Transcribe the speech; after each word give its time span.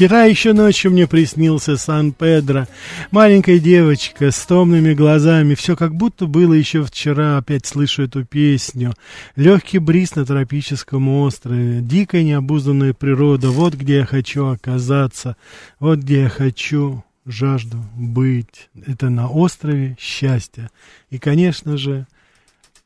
Вчера 0.00 0.24
еще 0.24 0.54
ночью 0.54 0.92
мне 0.92 1.06
приснился 1.06 1.76
Сан-Педро. 1.76 2.66
Маленькая 3.10 3.58
девочка 3.58 4.30
с 4.30 4.46
томными 4.46 4.94
глазами. 4.94 5.54
Все 5.54 5.76
как 5.76 5.94
будто 5.94 6.24
было 6.24 6.54
еще 6.54 6.82
вчера. 6.82 7.36
Опять 7.36 7.66
слышу 7.66 8.04
эту 8.04 8.24
песню. 8.24 8.94
Легкий 9.36 9.78
бриз 9.78 10.14
на 10.14 10.24
тропическом 10.24 11.06
острове. 11.10 11.82
Дикая 11.82 12.22
необузданная 12.22 12.94
природа. 12.94 13.50
Вот 13.50 13.74
где 13.74 13.96
я 13.96 14.06
хочу 14.06 14.46
оказаться. 14.46 15.36
Вот 15.80 15.98
где 15.98 16.22
я 16.22 16.28
хочу, 16.30 17.04
жажду 17.26 17.76
быть. 17.94 18.70
Это 18.86 19.10
на 19.10 19.28
острове 19.28 19.98
счастья. 20.00 20.70
И, 21.10 21.18
конечно 21.18 21.76
же, 21.76 22.06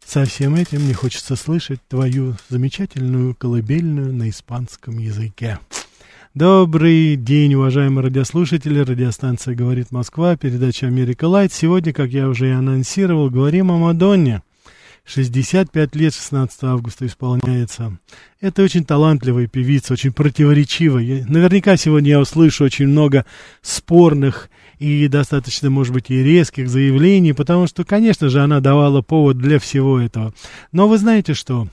со 0.05 0.25
всем 0.25 0.57
этим 0.57 0.81
мне 0.81 0.95
хочется 0.95 1.37
слышать 1.37 1.79
твою 1.87 2.35
замечательную 2.49 3.37
колыбельную 3.37 4.13
на 4.13 4.29
испанском 4.31 4.99
языке. 4.99 5.61
Добрый 6.35 7.15
день, 7.15 7.55
уважаемые 7.55 8.07
радиослушатели. 8.07 8.81
Радиостанция 8.81 9.55
«Говорит 9.55 9.93
Москва», 9.93 10.37
передача 10.37 10.89
«Америка 10.89 11.27
Лайт». 11.27 11.53
Сегодня, 11.53 11.93
как 11.93 12.11
я 12.11 12.29
уже 12.29 12.49
и 12.49 12.53
анонсировал, 12.53 13.31
говорим 13.31 13.71
о 13.71 13.79
Мадонне. 13.79 14.43
65 15.05 15.95
лет 15.95 16.13
16 16.13 16.65
августа 16.65 17.07
исполняется. 17.07 17.97
Это 18.41 18.65
очень 18.65 18.85
талантливая 18.85 19.47
певица, 19.47 19.93
очень 19.93 20.13
противоречивая. 20.13 21.25
Наверняка 21.29 21.77
сегодня 21.77 22.11
я 22.11 22.21
услышу 22.21 22.65
очень 22.65 22.89
много 22.89 23.25
спорных 23.63 24.51
и 24.81 25.07
достаточно, 25.07 25.71
может 25.71 25.95
быть, 25.95 26.11
и 26.11 26.21
резких 26.21 26.69
заявлений, 26.69 27.33
потому 27.33 27.69
что, 27.69 27.85
конечно 27.85 28.29
же, 28.29 28.41
она 28.41 28.59
давала 28.59 29.03
повод 29.03 29.39
для 29.39 29.61
всего 29.61 30.01
этого. 30.01 30.35
Но 30.73 30.89
вы 30.89 30.99
знаете 30.99 31.33
что? 31.35 31.69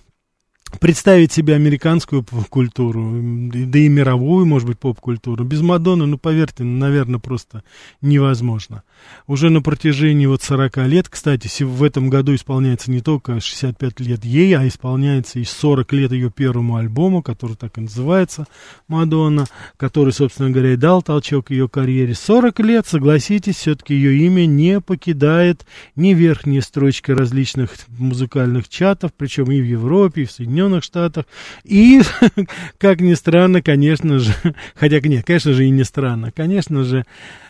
Представить 0.79 1.31
себе 1.31 1.55
американскую 1.55 2.23
поп-культуру, 2.23 3.01
м, 3.01 3.51
да 3.71 3.79
и 3.79 3.87
мировую, 3.87 4.45
может 4.45 4.67
быть, 4.67 4.79
поп-культуру. 4.79 5.43
Без 5.43 5.61
Мадонны, 5.61 6.05
ну, 6.05 6.17
поверьте, 6.17 6.63
наверное, 6.63 7.19
просто 7.19 7.63
невозможно. 8.01 8.83
Уже 9.27 9.49
на 9.49 9.61
протяжении 9.61 10.25
вот 10.25 10.41
40 10.41 10.87
лет, 10.87 11.09
кстати, 11.09 11.63
в 11.63 11.83
этом 11.83 12.09
году 12.09 12.35
исполняется 12.35 12.91
не 12.91 13.01
только 13.01 13.39
65 13.39 13.99
лет 13.99 14.23
ей, 14.23 14.55
а 14.55 14.67
исполняется 14.67 15.39
и 15.39 15.43
40 15.43 15.91
лет 15.93 16.11
ее 16.11 16.31
первому 16.31 16.77
альбому, 16.77 17.21
который 17.21 17.55
так 17.55 17.77
и 17.77 17.81
называется 17.81 18.45
«Мадонна», 18.87 19.45
который, 19.77 20.13
собственно 20.13 20.49
говоря, 20.49 20.73
и 20.73 20.77
дал 20.77 21.01
толчок 21.01 21.51
ее 21.51 21.67
карьере. 21.67 22.13
40 22.15 22.59
лет, 22.61 22.87
согласитесь, 22.87 23.57
все-таки 23.57 23.93
ее 23.95 24.25
имя 24.25 24.45
не 24.45 24.79
покидает 24.79 25.65
ни 25.95 26.13
верхние 26.13 26.61
строчки 26.61 27.11
различных 27.11 27.71
музыкальных 27.87 28.69
чатов, 28.69 29.11
причем 29.17 29.51
и 29.51 29.61
в 29.61 29.65
Европе, 29.65 30.23
и 30.23 30.25
в 30.25 30.31
Соединенных 30.31 30.60
Штатах. 30.81 31.25
И, 31.63 32.01
как 32.77 33.01
ни 33.01 33.13
странно, 33.13 33.61
конечно 33.61 34.19
же, 34.19 34.33
хотя 34.75 34.99
нет, 34.99 35.25
конечно 35.25 35.53
же 35.53 35.65
и 35.65 35.69
не 35.69 35.83
странно, 35.83 36.31
конечно 36.31 36.83
же, 36.83 37.05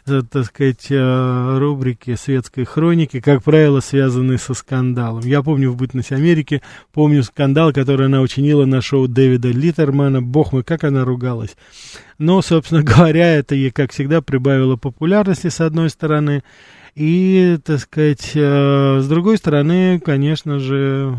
э, 0.06 0.22
так 0.30 0.46
сказать, 0.46 0.88
э, 0.90 1.58
рубрики 1.60 2.16
светской 2.16 2.66
хроники, 2.66 3.20
как 3.20 3.44
правило, 3.44 3.80
связаны 3.80 4.38
со 4.38 4.54
скандалом. 4.54 5.22
Я 5.22 5.44
помню 5.44 5.72
в 5.72 5.76
«Бытность 5.76 6.12
Америки», 6.12 6.62
помню 6.94 7.24
скандал, 7.24 7.74
который 7.74 8.08
она 8.08 8.22
учинила 8.22 8.66
на 8.66 8.82
шоу 8.82 9.08
Дэвида 9.08 9.50
Литтермана. 9.50 10.22
Бог 10.22 10.54
мой, 10.54 10.64
как 10.64 10.84
она 10.84 11.06
ругалась. 11.06 11.56
Но, 12.18 12.42
собственно 12.42 12.84
говоря, 12.84 13.36
это 13.36 13.56
ей, 13.56 13.72
как 13.72 13.92
всегда, 13.92 14.22
прибавило 14.22 14.76
популярности, 14.76 15.48
с 15.48 15.62
одной 15.62 15.90
стороны. 15.90 16.44
И, 16.96 17.58
так 17.64 17.80
сказать, 17.80 18.32
э, 18.36 19.00
с 19.02 19.08
другой 19.08 19.38
стороны, 19.38 20.00
конечно 20.00 20.60
же, 20.60 21.18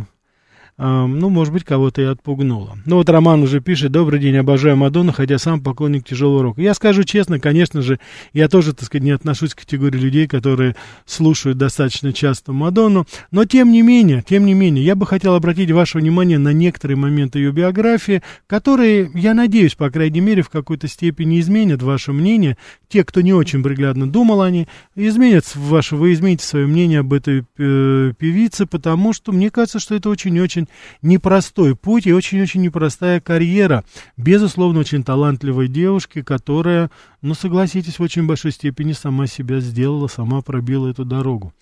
ну, 0.79 1.29
может 1.29 1.53
быть, 1.53 1.65
кого-то 1.65 2.03
и 2.03 2.07
отпугнуло. 2.07 2.79
Ну, 2.87 2.97
вот 2.97 3.09
Роман 3.09 3.43
уже 3.43 3.61
пишет, 3.61 3.93
добрый 3.93 4.19
день, 4.19 4.37
обожаю 4.37 4.77
Мадонну, 4.77 5.13
хотя 5.13 5.39
сам 5.39 5.61
поклонник 5.61 6.05
тяжелого 6.05 6.43
рока. 6.43 6.63
Я 6.63 6.75
скажу 6.75 7.05
честно, 7.05 7.39
конечно 7.39 7.83
же, 7.83 8.01
я 8.33 8.49
тоже, 8.49 8.73
так 8.73 8.87
сказать, 8.87 9.05
не 9.05 9.11
отношусь 9.11 9.55
к 9.55 9.61
категории 9.61 9.99
людей, 9.99 10.27
которые 10.27 10.75
слушают 11.05 11.59
достаточно 11.59 12.13
часто 12.13 12.53
Мадонну, 12.53 13.07
но 13.31 13.45
тем 13.45 13.71
не 13.71 13.83
менее, 13.83 14.25
тем 14.27 14.47
не 14.47 14.55
менее, 14.55 14.85
я 14.85 14.95
бы 14.95 15.07
хотел 15.07 15.35
обратить 15.35 15.71
ваше 15.71 15.99
внимание 15.99 16.39
на 16.39 16.53
некоторые 16.53 16.97
моменты 16.97 17.39
ее 17.39 17.53
биографии, 17.53 18.23
которые, 18.47 19.11
я 19.15 19.35
надеюсь, 19.35 19.75
по 19.75 19.91
крайней 19.91 20.21
мере, 20.21 20.43
в 20.43 20.49
какой-то 20.49 20.89
степени 20.89 21.41
изменят 21.41 21.83
ваше 21.83 22.13
мнение. 22.13 22.57
Те, 22.89 23.05
кто 23.05 23.21
не 23.21 23.33
очень 23.33 23.63
приглядно 23.63 24.11
думал 24.11 24.43
о 24.43 24.51
ней, 24.51 24.69
изменят 24.95 25.45
ваше, 25.55 25.97
вы 25.97 26.13
измените 26.13 26.45
свое 26.45 26.67
мнение 26.67 27.01
об 27.01 27.13
этой 27.13 27.45
э, 27.59 28.13
певице, 28.19 28.67
потому 28.67 29.13
что 29.13 29.33
мне 29.33 29.51
кажется, 29.51 29.79
что 29.79 29.95
это 29.95 30.09
очень-очень 30.09 30.62
непростой 31.03 31.77
путь 31.77 32.07
и 32.07 32.13
очень-очень 32.13 32.63
непростая 32.63 33.21
карьера. 33.21 33.85
Безусловно, 34.17 34.81
очень 34.81 35.05
талантливой 35.05 35.69
девушки, 35.69 36.23
которая, 36.23 36.91
ну, 37.21 37.35
согласитесь, 37.35 37.99
в 37.99 38.03
очень 38.03 38.27
большой 38.27 38.53
степени 38.53 38.93
сама 38.93 39.27
себя 39.27 39.61
сделала, 39.61 40.09
сама 40.09 40.43
пробила 40.43 40.89
эту 40.89 41.05
дорогу. 41.05 41.53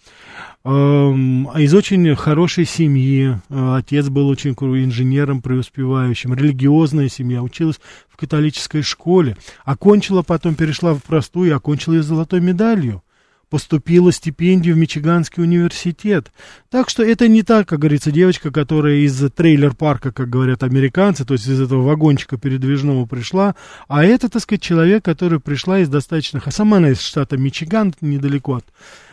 Эм, 0.64 1.48
Из 1.56 1.74
очень 1.74 2.14
хорошей 2.16 2.66
семьи. 2.66 3.36
Э, 3.48 3.76
Отец 3.78 4.08
был 4.08 4.28
очень 4.28 4.52
инженером 4.52 5.40
преуспевающим. 5.42 6.34
Религиозная 6.34 7.08
семья. 7.08 7.42
Училась 7.42 7.80
в 8.08 8.16
католической 8.16 8.82
школе. 8.82 9.36
Окончила 9.64 10.22
потом, 10.22 10.54
перешла 10.54 10.94
в 10.94 11.02
простую 11.02 11.56
окончила 11.56 11.94
ее 11.94 12.02
золотой 12.02 12.40
медалью 12.40 13.02
поступила 13.50 14.12
стипендию 14.12 14.76
в 14.76 14.78
Мичиганский 14.78 15.42
университет. 15.42 16.32
Так 16.70 16.88
что 16.88 17.02
это 17.02 17.28
не 17.28 17.42
так, 17.42 17.68
как 17.68 17.80
говорится, 17.80 18.12
девочка, 18.12 18.50
которая 18.50 18.98
из 18.98 19.18
трейлер-парка, 19.32 20.12
как 20.12 20.30
говорят 20.30 20.62
американцы, 20.62 21.24
то 21.24 21.34
есть 21.34 21.46
из 21.46 21.60
этого 21.60 21.82
вагончика 21.82 22.38
передвижного 22.38 23.04
пришла, 23.06 23.56
а 23.88 24.04
это, 24.04 24.28
так 24.28 24.42
сказать, 24.42 24.62
человек, 24.62 25.04
который 25.04 25.40
пришла 25.40 25.80
из 25.80 25.88
достаточно... 25.88 26.40
А 26.44 26.50
сама 26.50 26.78
она 26.78 26.90
из 26.90 27.00
штата 27.00 27.36
Мичиган, 27.36 27.92
недалеко 28.00 28.54
от 28.54 28.64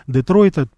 Детройта, 0.05 0.69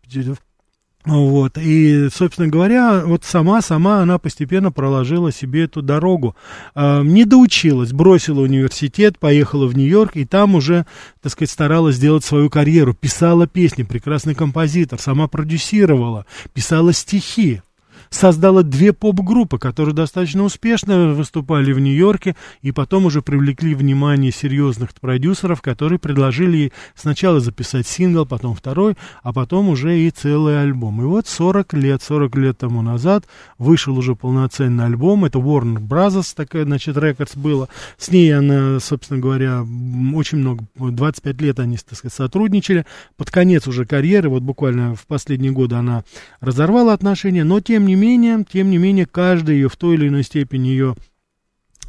вот, 1.06 1.58
и, 1.58 2.10
собственно 2.14 2.50
говоря, 2.50 3.04
вот 3.06 3.24
сама-сама 3.24 4.02
она 4.02 4.20
постепенно 4.20 4.70
проложила 4.72 5.32
себе 5.32 5.64
эту 5.64 5.82
дорогу. 5.82 6.36
А, 6.76 7.02
не 7.02 7.24
доучилась, 7.24 7.94
бросила 7.94 8.42
университет, 8.42 9.18
поехала 9.18 9.66
в 9.68 9.78
Нью-Йорк, 9.78 10.18
и 10.18 10.26
там 10.26 10.56
уже, 10.56 10.86
так 11.22 11.32
сказать, 11.32 11.52
старалась 11.52 11.96
сделать 11.96 12.26
свою 12.26 12.50
карьеру. 12.50 12.94
Писала 12.94 13.48
песни, 13.48 13.84
прекрасный 13.84 14.36
композитор, 14.36 15.00
сама 15.00 15.30
продюсировала, 15.30 16.26
писала 16.54 16.92
стихи 16.92 17.62
создала 18.10 18.64
две 18.64 18.94
поп-группы, 18.94 19.58
которые 19.58 19.96
достаточно 19.96 20.44
успешно 20.44 21.14
выступали 21.14 21.72
в 21.72 21.80
Нью-Йорке, 21.80 22.36
и 22.62 22.72
потом 22.72 23.06
уже 23.06 23.22
привлекли 23.22 23.76
внимание 23.76 24.32
серьезных 24.32 24.94
продюсеров, 24.94 25.62
которые 25.62 26.00
предложили 26.00 26.58
ей 26.58 26.74
сначала 26.96 27.40
записать 27.40 27.88
сингл, 27.88 28.26
потом 28.26 28.56
второй, 28.56 28.96
а 29.24 29.34
потом 29.34 29.70
уже 29.70 30.00
и 30.00 30.10
целый 30.10 30.62
альбом. 30.62 31.02
И 31.02 31.06
вот 31.06 31.28
40 31.28 31.74
лет, 31.74 32.02
40 32.02 32.36
лет 32.38 32.58
тому 32.58 32.82
назад 32.82 33.26
вышел 33.58 33.98
уже 33.98 34.16
полноценный 34.16 34.86
альбом, 34.86 35.26
это 35.26 35.40
Warner 35.40 35.80
Brothers, 35.80 36.34
такая, 36.36 36.66
значит, 36.66 36.98
Records 36.98 37.38
было. 37.38 37.70
С 37.98 38.10
ней 38.10 38.34
она, 38.36 38.80
собственно 38.80 39.20
говоря, 39.20 39.66
очень 40.14 40.40
много, 40.40 40.66
25 40.78 41.42
лет 41.42 41.60
они, 41.60 41.78
так 41.78 41.98
сказать, 41.98 42.14
сотрудничали. 42.14 42.86
Под 43.18 43.30
конец 43.32 43.68
уже 43.68 43.86
карьеры, 43.86 44.30
вот 44.30 44.44
буквально 44.44 44.96
в 44.96 45.06
последние 45.06 45.52
годы 45.52 45.76
она 45.76 46.04
разорвала 46.42 46.94
отношения, 46.94 47.44
но 47.44 47.60
тем 47.60 47.86
не 47.86 47.96
менее, 48.00 48.46
тем 48.52 48.72
не 48.72 48.78
менее, 48.78 49.06
каждый 49.06 49.56
ее 49.56 49.70
в 49.70 49.76
той 49.76 49.96
или 49.96 50.08
иной 50.08 50.24
степени 50.24 50.70
ее 50.70 50.96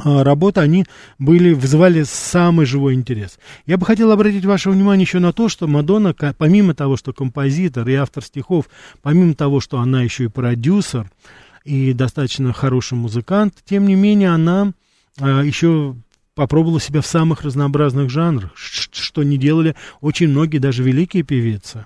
а, 0.02 0.24
работы, 0.24 0.60
они 0.60 0.86
были, 1.18 1.52
вызывали 1.52 2.04
самый 2.04 2.66
живой 2.66 2.94
интерес. 2.94 3.38
Я 3.66 3.76
бы 3.76 3.86
хотел 3.86 4.10
обратить 4.12 4.44
ваше 4.44 4.70
внимание 4.70 5.04
еще 5.04 5.18
на 5.18 5.32
то, 5.32 5.48
что 5.48 5.66
Мадонна, 5.66 6.14
помимо 6.14 6.74
того, 6.74 6.96
что 6.96 7.12
композитор 7.12 7.88
и 7.88 7.94
автор 7.94 8.24
стихов, 8.24 8.66
помимо 9.02 9.34
того, 9.34 9.60
что 9.60 9.78
она 9.78 10.02
еще 10.02 10.24
и 10.24 10.28
продюсер 10.28 11.10
и 11.64 11.92
достаточно 11.92 12.52
хороший 12.52 12.94
музыкант, 12.94 13.54
тем 13.64 13.86
не 13.86 13.94
менее 13.94 14.30
она 14.30 14.72
а, 15.18 15.42
еще 15.42 15.96
попробовала 16.34 16.80
себя 16.80 17.02
в 17.02 17.06
самых 17.06 17.42
разнообразных 17.42 18.08
жанрах, 18.08 18.52
что 18.56 19.22
не 19.22 19.36
делали 19.36 19.76
очень 20.00 20.28
многие, 20.28 20.58
даже 20.58 20.82
великие 20.82 21.22
певицы. 21.22 21.84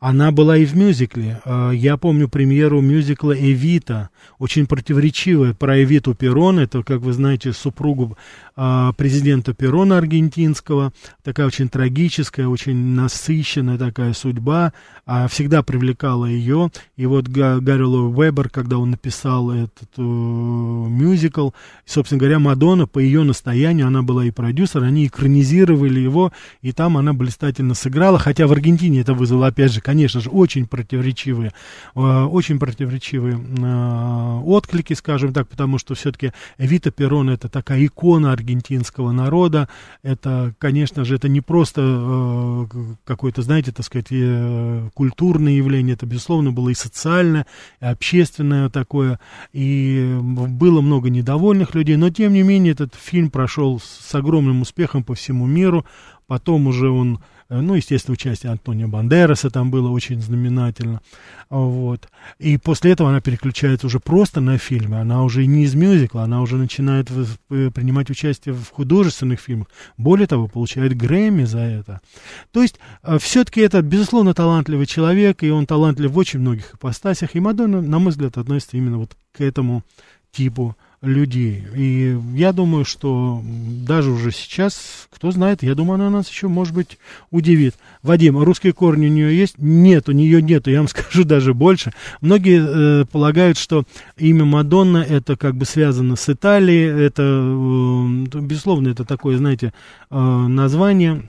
Она 0.00 0.30
была 0.32 0.56
и 0.56 0.64
в 0.64 0.76
мюзикле. 0.76 1.40
А, 1.44 1.70
Я 1.70 1.96
помню 1.96 2.28
премьеру 2.28 2.80
мюзикла 2.80 3.32
«Эвита», 3.32 4.10
очень 4.38 4.66
противоречивая 4.66 5.54
про 5.54 5.82
Эвиту 5.82 6.14
Перрон, 6.14 6.58
это, 6.58 6.82
как 6.82 7.00
вы 7.00 7.12
знаете, 7.12 7.52
супругу 7.52 8.16
а, 8.56 8.92
президента 8.92 9.54
Перрона 9.54 9.98
аргентинского, 9.98 10.92
такая 11.22 11.46
очень 11.46 11.68
трагическая, 11.68 12.46
очень 12.48 12.76
насыщенная 12.76 13.78
такая 13.78 14.12
судьба, 14.12 14.72
а, 15.06 15.28
всегда 15.28 15.62
привлекала 15.62 16.26
ее. 16.26 16.70
И 16.96 17.06
вот 17.06 17.28
Га- 17.28 17.60
Гарри 17.60 17.82
Лоу 17.82 18.12
Вебер, 18.12 18.48
когда 18.48 18.78
он 18.78 18.90
написал 18.90 19.50
этот 19.50 19.88
э, 19.96 20.02
мюзикл, 20.02 21.50
собственно 21.86 22.18
говоря, 22.18 22.38
Мадонна, 22.38 22.86
по 22.86 22.98
ее 22.98 23.22
настоянию, 23.22 23.86
она 23.86 24.02
была 24.02 24.24
и 24.24 24.30
продюсер, 24.30 24.82
они 24.82 25.06
экранизировали 25.06 26.00
его, 26.00 26.32
и 26.60 26.72
там 26.72 26.96
она 26.96 27.12
блистательно 27.12 27.74
сыграла, 27.74 28.18
хотя 28.18 28.46
в 28.46 28.52
Аргентине 28.52 29.00
это 29.00 29.14
вызвало, 29.14 29.48
опять 29.48 29.61
же, 29.70 29.80
конечно 29.80 30.20
же, 30.20 30.30
очень 30.30 30.66
противоречивые, 30.66 31.52
э, 31.94 32.00
очень 32.00 32.58
противоречивые 32.58 33.38
э, 33.38 34.40
отклики, 34.44 34.94
скажем 34.94 35.32
так, 35.32 35.48
потому 35.48 35.78
что 35.78 35.94
все-таки 35.94 36.32
Вита 36.58 36.90
Перрон 36.90 37.30
это 37.30 37.48
такая 37.48 37.84
икона 37.84 38.32
аргентинского 38.32 39.12
народа, 39.12 39.68
это, 40.02 40.54
конечно 40.58 41.04
же, 41.04 41.16
это 41.16 41.28
не 41.28 41.40
просто 41.40 41.82
э, 41.84 42.66
какое-то, 43.04 43.42
знаете, 43.42 43.72
так 43.72 43.86
сказать, 43.86 44.08
культурное 44.94 45.52
явление, 45.52 45.94
это, 45.94 46.06
безусловно, 46.06 46.52
было 46.52 46.70
и 46.70 46.74
социальное, 46.74 47.46
и 47.80 47.84
общественное 47.84 48.68
такое, 48.68 49.20
и 49.52 50.18
было 50.22 50.80
много 50.80 51.10
недовольных 51.10 51.74
людей, 51.74 51.96
но, 51.96 52.10
тем 52.10 52.32
не 52.32 52.42
менее, 52.42 52.72
этот 52.72 52.94
фильм 52.94 53.30
прошел 53.30 53.80
с 53.80 54.14
огромным 54.14 54.62
успехом 54.62 55.04
по 55.04 55.14
всему 55.14 55.46
миру, 55.46 55.84
потом 56.26 56.66
уже 56.66 56.88
он 56.88 57.20
э, 57.48 57.60
ну, 57.60 57.74
естественно, 57.74 58.14
участие 58.14 58.52
Антонио 58.52 58.88
Бандераса 58.88 59.50
там 59.50 59.70
было 59.70 59.90
очень 59.90 60.20
знаменательно, 60.20 61.00
вот. 61.50 62.08
И 62.38 62.56
после 62.56 62.92
этого 62.92 63.10
она 63.10 63.20
переключается 63.20 63.86
уже 63.86 64.00
просто 64.00 64.40
на 64.40 64.58
фильмы, 64.58 65.00
она 65.00 65.22
уже 65.22 65.46
не 65.46 65.64
из 65.64 65.74
мюзикла, 65.74 66.22
она 66.22 66.42
уже 66.42 66.56
начинает 66.56 67.10
э, 67.10 67.70
принимать 67.70 68.10
участие 68.10 68.54
в 68.54 68.68
художественных 68.70 69.40
фильмах, 69.40 69.68
более 69.96 70.26
того, 70.26 70.48
получает 70.48 70.96
Грэмми 70.96 71.44
за 71.44 71.60
это. 71.60 72.00
То 72.52 72.62
есть, 72.62 72.78
все-таки 73.18 73.60
это, 73.60 73.82
безусловно, 73.82 74.34
талантливый 74.34 74.86
человек, 74.86 75.42
и 75.42 75.50
он 75.50 75.66
талантлив 75.66 76.10
в 76.10 76.18
очень 76.18 76.40
многих 76.40 76.74
ипостасях, 76.74 77.34
и 77.34 77.40
Мадонна, 77.40 77.82
на 77.82 77.98
мой 77.98 78.10
взгляд, 78.10 78.38
относится 78.38 78.76
именно 78.76 78.98
вот 78.98 79.16
к 79.32 79.40
этому 79.40 79.82
типу 80.32 80.76
людей. 81.02 81.64
И 81.74 82.16
я 82.34 82.52
думаю, 82.52 82.84
что 82.84 83.42
даже 83.44 84.10
уже 84.10 84.30
сейчас, 84.30 85.08
кто 85.10 85.32
знает, 85.32 85.62
я 85.62 85.74
думаю, 85.74 85.96
она 85.96 86.10
нас 86.10 86.28
еще, 86.28 86.46
может 86.46 86.74
быть, 86.74 86.98
удивит. 87.30 87.74
Вадим, 88.02 88.38
русские 88.38 88.72
корни 88.72 89.08
у 89.08 89.10
нее 89.10 89.36
есть? 89.36 89.56
Нет, 89.58 90.08
у 90.08 90.12
нее 90.12 90.40
нет, 90.40 90.68
я 90.68 90.78
вам 90.78 90.88
скажу 90.88 91.24
даже 91.24 91.54
больше. 91.54 91.92
Многие 92.20 93.02
э, 93.02 93.04
полагают, 93.06 93.58
что 93.58 93.84
имя 94.16 94.44
Мадонна 94.44 94.98
это 94.98 95.36
как 95.36 95.56
бы 95.56 95.64
связано 95.64 96.14
с 96.14 96.28
Италией, 96.28 97.06
это, 97.06 97.22
э, 97.22 98.38
безусловно, 98.40 98.88
это 98.88 99.04
такое, 99.04 99.36
знаете, 99.38 99.74
э, 100.10 100.16
название, 100.16 101.28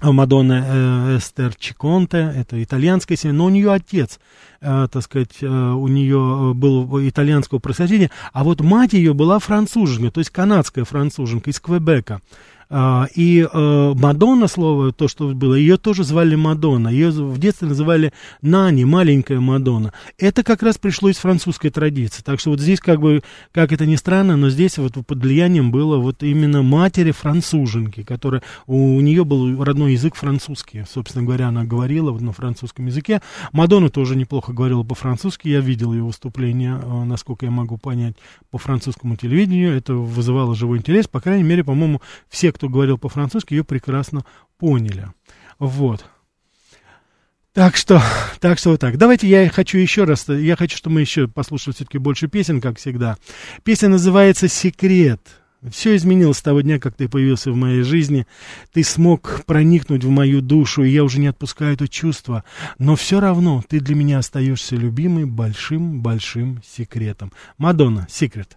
Мадонна 0.00 0.64
э, 0.66 1.16
Эстер 1.18 1.54
Чиконте, 1.56 2.32
это 2.36 2.62
итальянская 2.62 3.16
семья, 3.16 3.34
но 3.34 3.46
у 3.46 3.48
нее 3.48 3.72
отец, 3.72 4.20
э, 4.60 4.86
так 4.90 5.02
сказать, 5.02 5.38
э, 5.40 5.46
у 5.46 5.88
нее 5.88 6.52
был 6.54 7.00
итальянского 7.08 7.58
происхождения, 7.58 8.10
а 8.32 8.44
вот 8.44 8.60
мать 8.60 8.92
ее 8.92 9.12
была 9.12 9.40
француженка, 9.40 10.12
то 10.12 10.20
есть 10.20 10.30
канадская 10.30 10.84
француженка 10.84 11.50
из 11.50 11.58
Квебека. 11.58 12.20
А, 12.70 13.06
и 13.14 13.46
э, 13.50 13.94
Мадонна, 13.94 14.46
слово, 14.46 14.92
то, 14.92 15.08
что 15.08 15.28
было, 15.28 15.54
ее 15.54 15.78
тоже 15.78 16.04
звали 16.04 16.34
Мадонна. 16.34 16.88
Ее 16.88 17.10
в 17.10 17.38
детстве 17.38 17.68
называли 17.68 18.12
Нани, 18.42 18.84
маленькая 18.84 19.40
Мадонна. 19.40 19.92
Это 20.18 20.42
как 20.42 20.62
раз 20.62 20.76
пришло 20.76 21.08
из 21.08 21.16
французской 21.16 21.70
традиции. 21.70 22.22
Так 22.22 22.40
что 22.40 22.50
вот 22.50 22.60
здесь, 22.60 22.80
как 22.80 23.00
бы, 23.00 23.22
как 23.52 23.72
это 23.72 23.86
ни 23.86 23.96
странно, 23.96 24.36
но 24.36 24.50
здесь 24.50 24.76
вот 24.76 24.94
под 25.06 25.18
влиянием 25.18 25.70
было 25.70 25.96
вот 25.96 26.22
именно 26.22 26.62
матери 26.62 27.10
француженки, 27.10 28.02
которая, 28.02 28.42
у, 28.66 29.00
нее 29.00 29.24
был 29.24 29.62
родной 29.64 29.92
язык 29.92 30.14
французский. 30.14 30.84
Собственно 30.92 31.24
говоря, 31.24 31.48
она 31.48 31.64
говорила 31.64 32.10
вот 32.10 32.20
на 32.20 32.32
французском 32.32 32.86
языке. 32.86 33.22
Мадонна 33.52 33.88
тоже 33.88 34.14
неплохо 34.14 34.52
говорила 34.52 34.82
по-французски. 34.82 35.48
Я 35.48 35.60
видел 35.60 35.94
ее 35.94 36.02
выступление, 36.02 36.78
э, 36.82 37.04
насколько 37.04 37.46
я 37.46 37.50
могу 37.50 37.78
понять, 37.78 38.16
по 38.50 38.58
французскому 38.58 39.16
телевидению. 39.16 39.74
Это 39.74 39.94
вызывало 39.94 40.54
живой 40.54 40.78
интерес. 40.78 41.08
По 41.08 41.20
крайней 41.20 41.44
мере, 41.44 41.64
по-моему, 41.64 42.02
все, 42.28 42.52
кто 42.58 42.68
говорил 42.68 42.98
по-французски, 42.98 43.54
ее 43.54 43.62
прекрасно 43.62 44.24
поняли. 44.58 45.06
Вот. 45.60 46.04
Так 47.54 47.76
что, 47.76 48.02
так 48.40 48.58
что 48.58 48.70
вот 48.70 48.80
так. 48.80 48.98
Давайте 48.98 49.28
я 49.28 49.48
хочу 49.48 49.78
еще 49.78 50.04
раз, 50.04 50.28
я 50.28 50.56
хочу, 50.56 50.76
чтобы 50.76 50.94
мы 50.94 51.00
еще 51.00 51.28
послушали 51.28 51.74
все-таки 51.74 51.98
больше 51.98 52.26
песен, 52.28 52.60
как 52.60 52.78
всегда. 52.78 53.16
Песня 53.62 53.88
называется 53.88 54.48
«Секрет». 54.48 55.20
Все 55.70 55.96
изменилось 55.96 56.38
с 56.38 56.42
того 56.42 56.60
дня, 56.60 56.78
как 56.78 56.94
ты 56.94 57.08
появился 57.08 57.50
в 57.50 57.56
моей 57.56 57.82
жизни. 57.82 58.26
Ты 58.72 58.84
смог 58.84 59.44
проникнуть 59.44 60.04
в 60.04 60.08
мою 60.08 60.40
душу, 60.40 60.84
и 60.84 60.90
я 60.90 61.02
уже 61.02 61.18
не 61.18 61.26
отпускаю 61.26 61.74
это 61.74 61.88
чувство. 61.88 62.44
Но 62.78 62.94
все 62.94 63.18
равно 63.18 63.64
ты 63.68 63.80
для 63.80 63.96
меня 63.96 64.18
остаешься 64.18 64.76
любимой 64.76 65.24
большим-большим 65.24 66.62
секретом. 66.64 67.32
Мадонна, 67.56 68.06
секрет. 68.08 68.56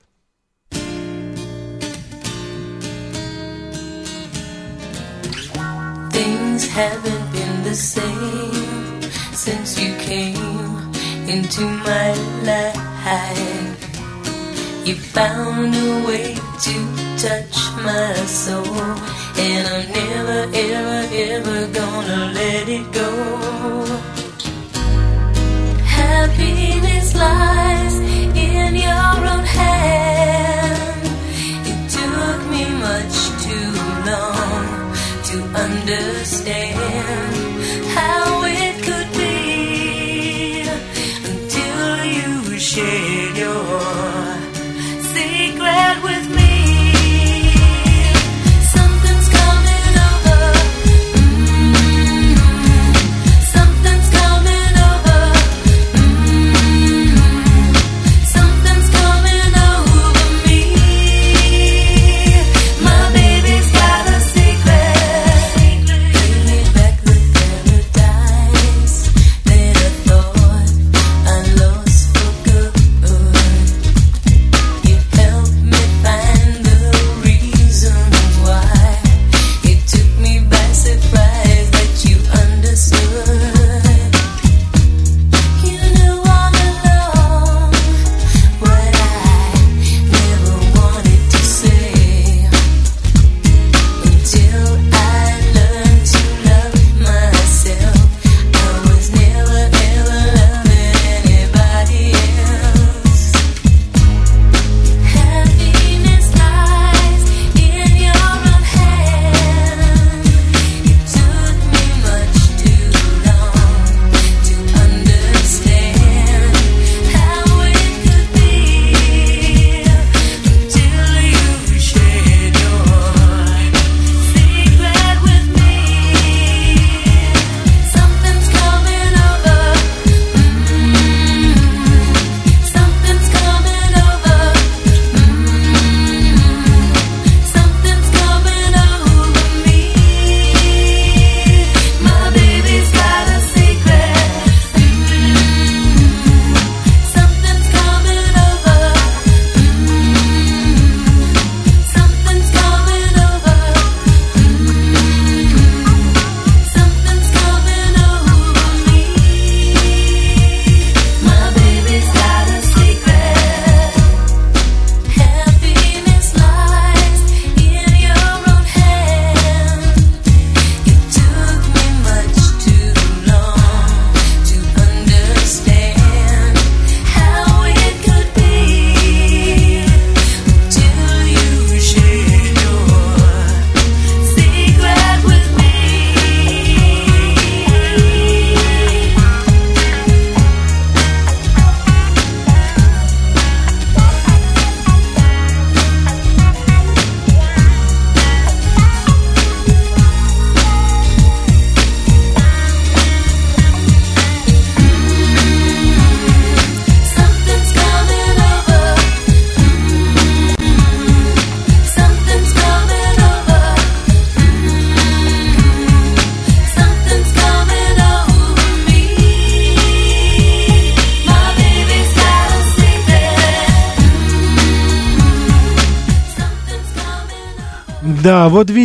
Haven't 6.73 7.31
been 7.33 7.63
the 7.63 7.75
same 7.75 9.01
since 9.33 9.77
you 9.81 9.93
came 9.97 10.37
into 11.27 11.63
my 11.89 12.13
life. 12.49 13.77
You 14.87 14.95
found 14.95 15.75
a 15.75 16.07
way 16.07 16.35
to 16.65 16.75
touch 17.25 17.55
my 17.87 18.13
soul, 18.25 18.79
and 19.47 19.63
I'm 19.75 19.85
never, 19.99 20.41
ever, 20.67 21.01
ever 21.27 21.59
gonna 21.79 22.31
let 22.39 22.69
it 22.69 22.85
go. 22.93 23.09
Happiness 25.83 27.13
lies 27.15 27.95
in 28.47 28.75
your 28.75 29.17
own 29.33 29.45
hand. 29.45 30.20
Understand 35.93 37.35
how 37.95 38.43
it 38.45 38.75
could 38.83 39.11
be 39.13 40.61
until 41.29 42.05
you 42.05 42.59
shared 42.59 43.10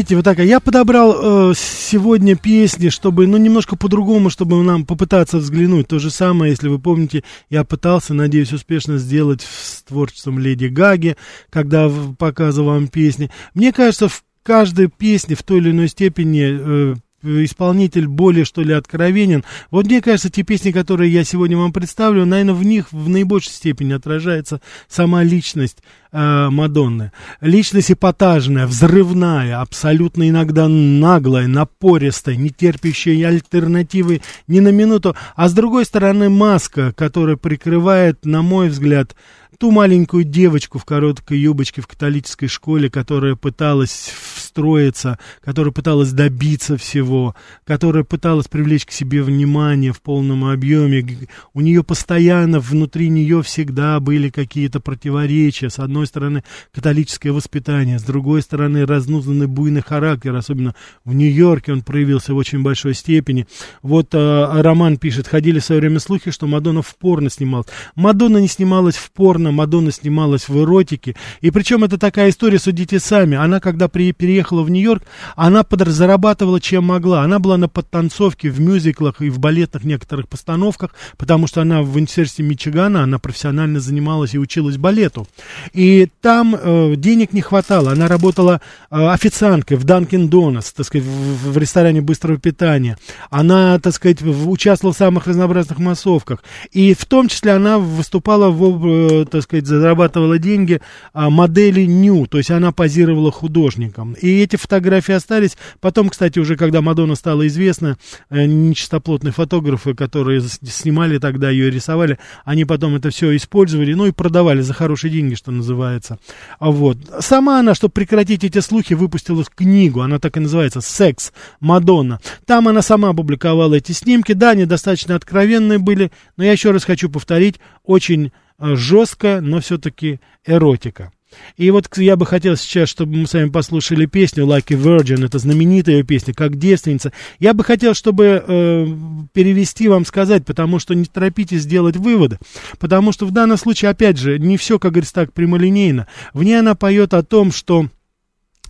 Да, 0.08 0.16
вот 0.16 0.24
так. 0.24 0.38
Я 0.38 0.60
подобрал 0.60 1.50
э, 1.50 1.54
сегодня 1.56 2.36
песни, 2.36 2.90
чтобы, 2.90 3.26
ну, 3.26 3.36
немножко 3.36 3.76
по-другому, 3.76 4.30
чтобы 4.30 4.62
нам 4.62 4.84
попытаться 4.84 5.38
взглянуть. 5.38 5.88
То 5.88 5.98
же 5.98 6.10
самое, 6.10 6.50
если 6.50 6.68
вы 6.68 6.78
помните, 6.78 7.24
я 7.50 7.64
пытался, 7.64 8.14
надеюсь, 8.14 8.52
успешно 8.52 8.98
сделать 8.98 9.42
с 9.42 9.82
творчеством 9.82 10.38
Леди 10.38 10.66
Гаги, 10.66 11.16
когда 11.50 11.90
показывал 12.18 12.70
вам 12.70 12.88
песни. 12.88 13.30
Мне 13.54 13.72
кажется, 13.72 14.08
в 14.08 14.22
каждой 14.42 14.88
песне 14.88 15.34
в 15.34 15.42
той 15.42 15.58
или 15.58 15.70
иной 15.70 15.88
степени 15.88 16.92
э, 16.92 16.94
исполнитель 17.26 18.06
более, 18.06 18.44
что 18.44 18.62
ли, 18.62 18.72
откровенен. 18.72 19.44
Вот 19.70 19.86
мне 19.86 20.00
кажется, 20.00 20.30
те 20.30 20.42
песни, 20.42 20.70
которые 20.70 21.12
я 21.12 21.24
сегодня 21.24 21.56
вам 21.56 21.72
представлю, 21.72 22.24
наверное, 22.24 22.54
в 22.54 22.64
них 22.64 22.92
в 22.92 23.08
наибольшей 23.08 23.52
степени 23.52 23.92
отражается 23.92 24.60
сама 24.88 25.22
личность 25.22 25.78
э, 26.12 26.48
Мадонны. 26.50 27.12
Личность 27.40 27.92
эпатажная, 27.92 28.66
взрывная, 28.66 29.60
абсолютно 29.60 30.28
иногда 30.28 30.68
наглая, 30.68 31.46
напористая, 31.46 32.36
не 32.36 32.50
терпящая 32.50 33.28
альтернативы 33.28 34.22
ни 34.46 34.60
на 34.60 34.68
минуту. 34.68 35.16
А 35.34 35.48
с 35.48 35.52
другой 35.52 35.84
стороны, 35.84 36.28
маска, 36.30 36.92
которая 36.92 37.36
прикрывает, 37.36 38.24
на 38.24 38.42
мой 38.42 38.68
взгляд, 38.68 39.14
ту 39.58 39.70
маленькую 39.70 40.24
девочку 40.24 40.78
в 40.78 40.84
короткой 40.84 41.38
юбочке 41.38 41.80
в 41.80 41.86
католической 41.86 42.46
школе, 42.46 42.90
которая 42.90 43.34
пыталась 43.34 44.12
встроиться, 44.56 45.18
которая 45.44 45.72
пыталась 45.72 46.12
добиться 46.12 46.76
всего, 46.76 47.34
которая 47.64 48.04
пыталась 48.04 48.48
привлечь 48.48 48.86
к 48.86 48.90
себе 48.90 49.22
внимание 49.22 49.92
в 49.92 50.00
полном 50.00 50.44
объеме. 50.44 51.28
У 51.52 51.60
нее 51.60 51.82
постоянно, 51.82 52.58
внутри 52.60 53.08
нее 53.08 53.42
всегда 53.42 54.00
были 54.00 54.30
какие-то 54.30 54.80
противоречия. 54.80 55.68
С 55.68 55.78
одной 55.78 56.06
стороны, 56.06 56.42
католическое 56.74 57.32
воспитание, 57.32 57.98
с 57.98 58.02
другой 58.02 58.42
стороны, 58.42 58.86
разнузданный 58.86 59.46
буйный 59.46 59.82
характер, 59.82 60.34
особенно 60.34 60.74
в 61.04 61.14
Нью-Йорке 61.14 61.72
он 61.72 61.82
проявился 61.82 62.32
в 62.32 62.36
очень 62.36 62.62
большой 62.62 62.94
степени. 62.94 63.46
Вот 63.82 64.14
э, 64.14 64.62
Роман 64.62 64.96
пишет, 64.96 65.26
ходили 65.26 65.58
в 65.58 65.64
свое 65.64 65.80
время 65.80 66.00
слухи, 66.00 66.30
что 66.30 66.46
Мадонна 66.46 66.82
в 66.82 66.96
порно 66.96 67.30
снималась. 67.30 67.68
Мадонна 67.94 68.38
не 68.38 68.48
снималась 68.48 68.96
в 68.96 69.10
порно, 69.12 69.45
Мадонна 69.52 69.92
снималась 69.92 70.48
в 70.48 70.58
эротике. 70.58 71.16
И 71.40 71.50
причем 71.50 71.84
это 71.84 71.98
такая 71.98 72.30
история, 72.30 72.58
судите 72.58 73.00
сами. 73.00 73.36
Она, 73.36 73.60
когда 73.60 73.88
при, 73.88 74.12
переехала 74.12 74.62
в 74.62 74.70
Нью-Йорк, 74.70 75.02
она 75.34 75.60
подр- 75.62 75.90
зарабатывала 75.90 76.60
чем 76.60 76.84
могла. 76.84 77.22
Она 77.22 77.38
была 77.38 77.56
на 77.56 77.68
подтанцовке 77.68 78.50
в 78.50 78.60
мюзиклах 78.60 79.20
и 79.20 79.30
в 79.30 79.38
балетных 79.38 79.84
некоторых 79.84 80.28
постановках, 80.28 80.90
потому 81.16 81.46
что 81.46 81.62
она 81.62 81.82
в 81.82 81.94
университете 81.96 82.42
Мичигана, 82.42 83.02
она 83.02 83.18
профессионально 83.18 83.80
занималась 83.80 84.34
и 84.34 84.38
училась 84.38 84.76
балету. 84.76 85.26
И 85.72 86.08
там 86.20 86.54
э, 86.54 86.94
денег 86.96 87.32
не 87.32 87.40
хватало. 87.40 87.92
Она 87.92 88.08
работала 88.08 88.60
э, 88.90 89.08
официанткой 89.08 89.76
в 89.76 89.84
Данкин 89.84 90.28
Донатс, 90.28 90.72
так 90.72 90.86
сказать, 90.86 91.06
в, 91.06 91.52
в 91.52 91.58
ресторане 91.58 92.00
быстрого 92.00 92.38
питания. 92.38 92.98
Она, 93.30 93.78
так 93.78 93.94
сказать, 93.94 94.22
участвовала 94.22 94.94
в 94.94 94.98
самых 94.98 95.26
разнообразных 95.26 95.78
массовках. 95.78 96.42
И 96.72 96.94
в 96.94 97.04
том 97.04 97.28
числе 97.28 97.52
она 97.52 97.78
выступала, 97.78 98.50
в, 98.50 98.86
э, 98.86 99.24
так 99.36 99.44
сказать, 99.44 99.66
зарабатывала 99.66 100.38
деньги 100.38 100.80
а, 101.12 101.30
модели 101.30 101.82
Нью, 101.82 102.26
то 102.26 102.38
есть 102.38 102.50
она 102.50 102.72
позировала 102.72 103.30
художником. 103.30 104.14
И 104.14 104.40
эти 104.40 104.56
фотографии 104.56 105.12
остались. 105.12 105.56
Потом, 105.80 106.08
кстати, 106.08 106.38
уже 106.38 106.56
когда 106.56 106.80
Мадонна 106.80 107.14
стала 107.14 107.46
известна, 107.46 107.96
э, 108.30 108.46
нечистоплотные 108.46 109.32
фотографы, 109.32 109.94
которые 109.94 110.40
снимали 110.40 111.18
тогда 111.18 111.50
ее, 111.50 111.70
рисовали, 111.70 112.18
они 112.44 112.64
потом 112.64 112.96
это 112.96 113.10
все 113.10 113.34
использовали, 113.36 113.94
ну 113.94 114.06
и 114.06 114.12
продавали 114.12 114.60
за 114.60 114.74
хорошие 114.74 115.10
деньги, 115.10 115.34
что 115.34 115.50
называется. 115.50 116.18
А 116.58 116.70
Вот. 116.70 116.98
Сама 117.20 117.60
она, 117.60 117.74
чтобы 117.74 117.92
прекратить 117.92 118.44
эти 118.44 118.58
слухи, 118.60 118.94
выпустила 118.94 119.44
книгу, 119.54 120.00
она 120.00 120.18
так 120.18 120.36
и 120.36 120.40
называется, 120.40 120.80
«Секс 120.80 121.32
Мадонна». 121.60 122.20
Там 122.44 122.68
она 122.68 122.82
сама 122.82 123.10
опубликовала 123.10 123.74
эти 123.74 123.92
снимки, 123.92 124.32
да, 124.32 124.50
они 124.50 124.64
достаточно 124.64 125.14
откровенные 125.14 125.78
были, 125.78 126.10
но 126.36 126.44
я 126.44 126.52
еще 126.52 126.70
раз 126.70 126.84
хочу 126.84 127.08
повторить, 127.10 127.56
очень 127.84 128.32
э, 128.58 128.74
жестко, 128.76 129.40
но 129.40 129.60
все-таки 129.60 130.20
эротика. 130.44 131.12
И 131.56 131.70
вот 131.70 131.88
я 131.96 132.16
бы 132.16 132.26
хотел 132.26 132.56
сейчас, 132.56 132.88
чтобы 132.88 133.16
мы 133.16 133.26
с 133.26 133.34
вами 133.34 133.48
послушали 133.48 134.06
песню 134.06 134.50
a 134.50 134.58
Virgin, 134.58 135.24
это 135.24 135.38
знаменитая 135.38 136.02
песня, 136.02 136.34
как 136.34 136.56
девственница. 136.56 137.12
Я 137.38 137.54
бы 137.54 137.64
хотел, 137.64 137.94
чтобы 137.94 138.44
э, 138.46 138.86
перевести 139.32 139.88
вам 139.88 140.04
сказать, 140.04 140.44
потому 140.44 140.78
что 140.78 140.94
не 140.94 141.06
торопитесь 141.06 141.62
сделать 141.62 141.96
выводы, 141.96 142.38
потому 142.78 143.12
что 143.12 143.26
в 143.26 143.30
данном 143.30 143.56
случае, 143.56 143.90
опять 143.90 144.18
же, 144.18 144.38
не 144.38 144.56
все, 144.56 144.78
как 144.78 144.92
говорится, 144.92 145.14
так 145.14 145.32
прямолинейно. 145.32 146.06
В 146.32 146.42
ней 146.42 146.58
она 146.58 146.74
поет 146.74 147.14
о 147.14 147.22
том, 147.22 147.52
что 147.52 147.88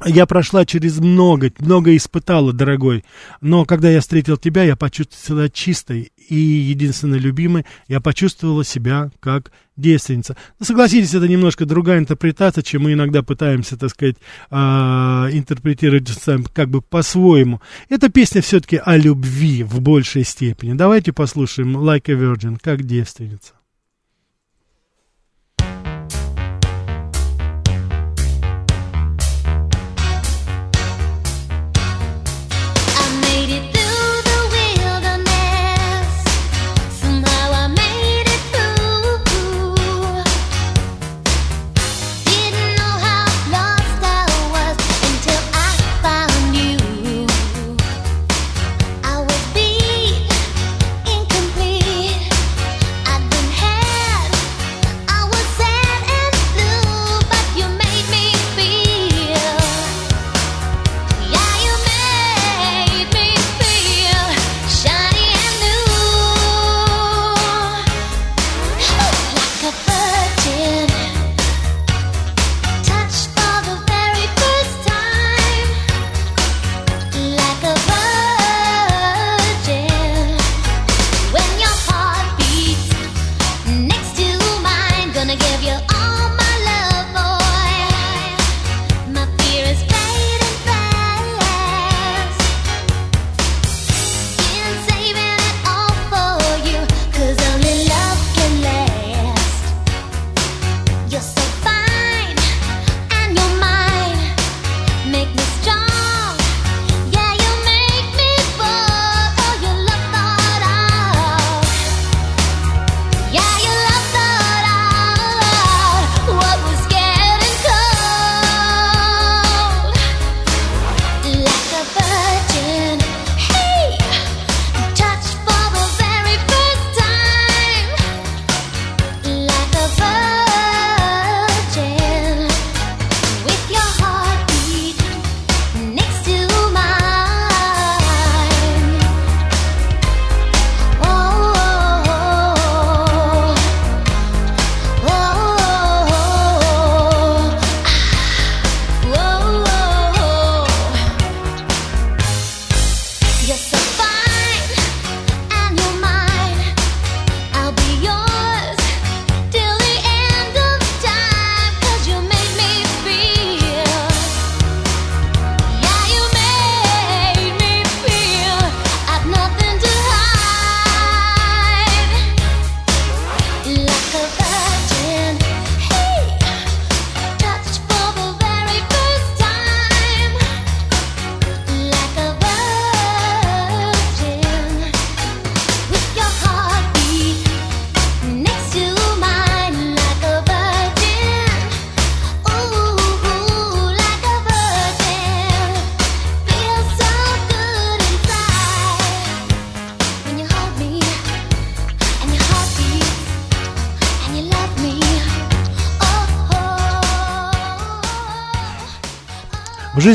я 0.04 0.26
прошла 0.26 0.66
через 0.66 0.98
много, 0.98 1.50
много 1.59 1.96
испытала, 1.96 2.52
дорогой. 2.52 3.04
Но 3.40 3.64
когда 3.64 3.90
я 3.90 4.00
встретил 4.00 4.37
тебя, 4.37 4.62
я 4.64 4.76
почувствовала 4.76 5.46
себя 5.46 5.48
чистой 5.48 6.12
и 6.28 6.35
единственно 6.35 7.14
любимой. 7.14 7.64
Я 7.88 8.00
почувствовала 8.00 8.64
себя 8.64 9.11
как 9.20 9.52
девственница. 9.76 10.37
Ну, 10.59 10.66
согласитесь, 10.66 11.14
это 11.14 11.28
немножко 11.28 11.64
другая 11.64 11.98
интерпретация, 11.98 12.62
чем 12.62 12.82
мы 12.82 12.92
иногда 12.92 13.22
пытаемся, 13.22 13.76
так 13.76 13.90
сказать, 13.90 14.16
а, 14.50 15.28
интерпретировать 15.32 16.09
как 16.52 16.68
бы 16.68 16.82
по-своему. 16.82 17.61
Эта 17.88 18.09
песня 18.09 18.42
все-таки 18.42 18.80
о 18.82 18.96
любви 18.96 19.62
в 19.62 19.80
большей 19.80 20.24
степени. 20.24 20.74
Давайте 20.74 21.12
послушаем 21.12 21.76
Like 21.76 22.11
a 22.11 22.14
Virgin, 22.14 22.59
как 22.62 22.85
девственница. 22.85 23.55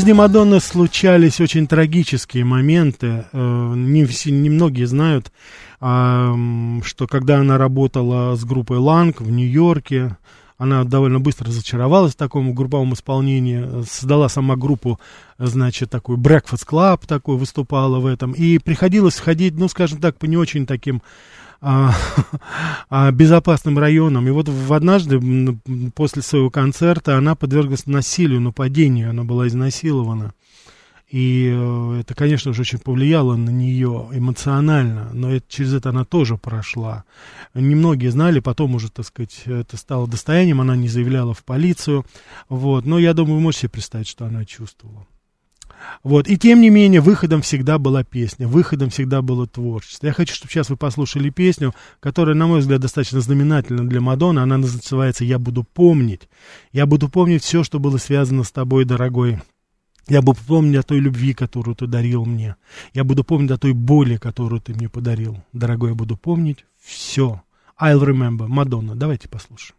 Жизни 0.02 0.14
Мадонны 0.14 0.60
случались 0.60 1.40
очень 1.40 1.68
трагические 1.68 2.44
моменты. 2.44 3.26
Э, 3.32 3.74
Не, 3.76 4.32
не 4.32 4.50
многие 4.50 4.86
знают, 4.86 5.32
что 5.80 7.08
когда 7.08 7.38
она 7.38 7.60
работала 7.60 8.36
с 8.36 8.44
группой 8.44 8.78
Ланг 8.78 9.22
в 9.22 9.30
Нью-Йорке, 9.30 10.18
она 10.58 10.86
довольно 10.86 11.20
быстро 11.20 11.48
разочаровалась 11.48 12.14
в 12.14 12.18
таком 12.18 12.56
групповом 12.56 12.94
исполнении, 12.94 13.84
создала 13.84 14.28
сама 14.28 14.56
группу, 14.56 15.00
значит, 15.38 15.92
такой 15.92 16.18
Breakfast 16.18 16.68
Club 16.68 17.02
такой, 17.08 17.38
выступала 17.38 18.00
в 18.00 18.08
этом, 18.08 18.32
и 18.32 18.58
приходилось 18.58 19.20
ходить, 19.20 19.54
ну, 19.56 19.68
скажем 19.68 20.00
так, 20.00 20.18
по 20.18 20.26
не 20.26 20.38
очень 20.38 20.66
таким 20.66 21.04
а, 21.62 21.94
а, 22.90 23.12
безопасным 23.12 23.78
районам. 23.78 24.28
И 24.28 24.32
вот 24.32 24.50
в 24.50 24.74
однажды, 24.74 25.20
после 25.96 26.22
своего 26.22 26.50
концерта, 26.50 27.18
она 27.18 27.36
подверглась 27.36 27.86
насилию, 27.86 28.42
нападению, 28.42 29.12
она 29.12 29.24
была 29.24 29.48
изнасилована. 29.48 30.34
И 31.12 31.52
э, 31.54 32.00
это, 32.00 32.16
конечно 32.16 32.54
же, 32.54 32.62
очень 32.62 32.80
повлияло 32.80 33.36
на 33.36 33.50
нее 33.50 34.08
эмоционально, 34.14 35.10
но 35.12 35.30
это, 35.30 35.46
через 35.50 35.74
это 35.74 35.90
она 35.90 36.06
тоже 36.06 36.38
прошла. 36.38 37.04
Немногие 37.54 38.12
знали, 38.12 38.40
потом 38.40 38.76
уже, 38.76 38.90
так 38.90 39.06
сказать, 39.06 39.42
это 39.46 39.76
стало 39.76 40.08
достоянием, 40.08 40.62
она 40.62 40.78
не 40.78 40.88
заявляла 40.88 41.34
в 41.34 41.44
полицию. 41.44 42.06
Вот. 42.48 42.86
Но 42.86 42.98
я 42.98 43.14
думаю, 43.14 43.36
вы 43.36 43.42
можете 43.42 43.64
себе 43.64 43.72
представить, 43.72 44.08
что 44.08 44.26
она 44.26 44.46
чувствовала. 44.46 45.06
Вот. 46.04 46.28
И 46.28 46.38
тем 46.38 46.62
не 46.62 46.70
менее, 46.70 47.02
выходом 47.02 47.42
всегда 47.42 47.78
была 47.78 48.04
песня, 48.04 48.48
выходом 48.48 48.90
всегда 48.90 49.22
было 49.22 49.48
творчество. 49.48 50.08
Я 50.08 50.14
хочу, 50.14 50.36
чтобы 50.36 50.52
сейчас 50.52 50.70
вы 50.70 50.78
послушали 50.78 51.30
песню, 51.30 51.74
которая, 52.00 52.36
на 52.36 52.48
мой 52.48 52.60
взгляд, 52.60 52.82
достаточно 52.82 53.22
знаменательна 53.22 53.88
для 53.88 54.02
Мадонны. 54.02 54.40
Она 54.40 54.58
называется 54.58 55.26
«Я 55.26 55.40
буду 55.40 55.64
помнить». 55.64 56.30
Я 56.72 56.86
буду 56.86 57.10
помнить 57.10 57.44
все, 57.44 57.64
что 57.64 57.80
было 57.80 57.98
связано 57.98 58.44
с 58.44 58.52
тобой, 58.52 58.86
дорогой. 58.86 59.40
Я 60.08 60.22
буду 60.22 60.40
помнить 60.46 60.78
о 60.78 60.84
той 60.84 61.00
любви, 61.00 61.34
которую 61.34 61.76
ты 61.76 61.88
дарил 61.88 62.26
мне. 62.26 62.56
Я 62.94 63.04
буду 63.04 63.24
помнить 63.24 63.52
о 63.52 63.58
той 63.58 63.74
боли, 63.74 64.18
которую 64.18 64.62
ты 64.62 64.74
мне 64.74 64.90
подарил. 64.90 65.44
Дорогой, 65.54 65.90
я 65.92 65.96
буду 65.96 66.18
помнить 66.18 66.66
все. 66.84 67.42
I'll 67.80 68.04
remember. 68.04 68.48
Мадонна. 68.48 68.96
Давайте 68.96 69.30
послушаем. 69.30 69.76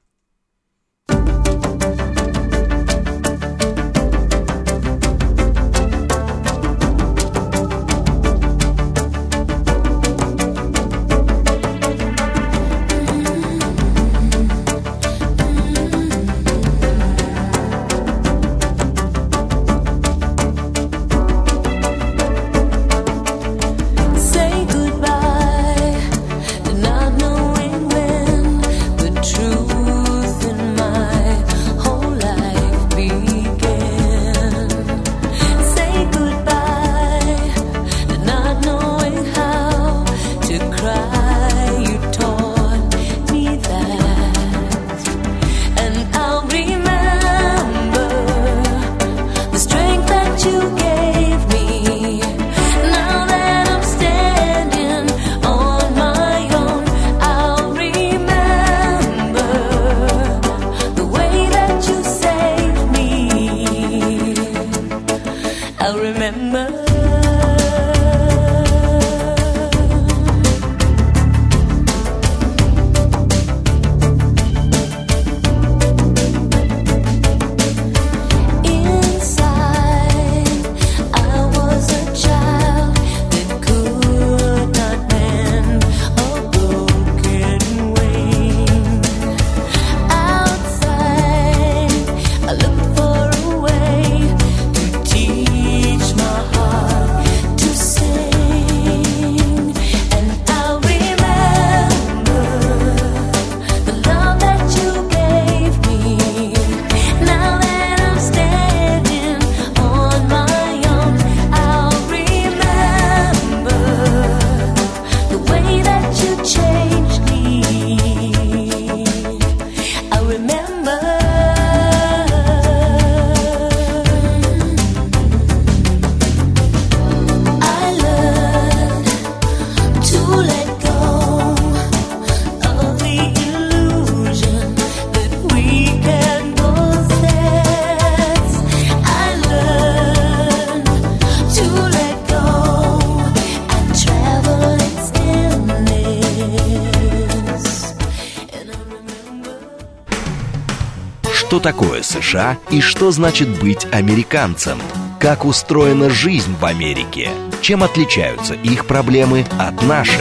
Такое 151.62 152.02
США 152.02 152.58
и 152.70 152.80
что 152.80 153.12
значит 153.12 153.48
быть 153.60 153.86
американцем? 153.92 154.78
Как 155.20 155.44
устроена 155.44 156.10
жизнь 156.10 156.54
в 156.60 156.64
Америке? 156.64 157.30
Чем 157.60 157.84
отличаются 157.84 158.54
их 158.54 158.86
проблемы 158.86 159.46
от 159.58 159.80
наших? 159.82 160.20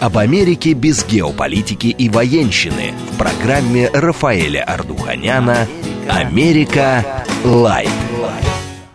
Об 0.00 0.18
Америке 0.18 0.72
без 0.72 1.06
геополитики 1.06 1.86
и 1.86 2.08
военщины 2.08 2.92
в 3.12 3.18
программе 3.18 3.88
Рафаэля 3.92 4.64
Ардуханяна 4.64 5.68
«Америка. 6.08 7.24
Light». 7.44 7.90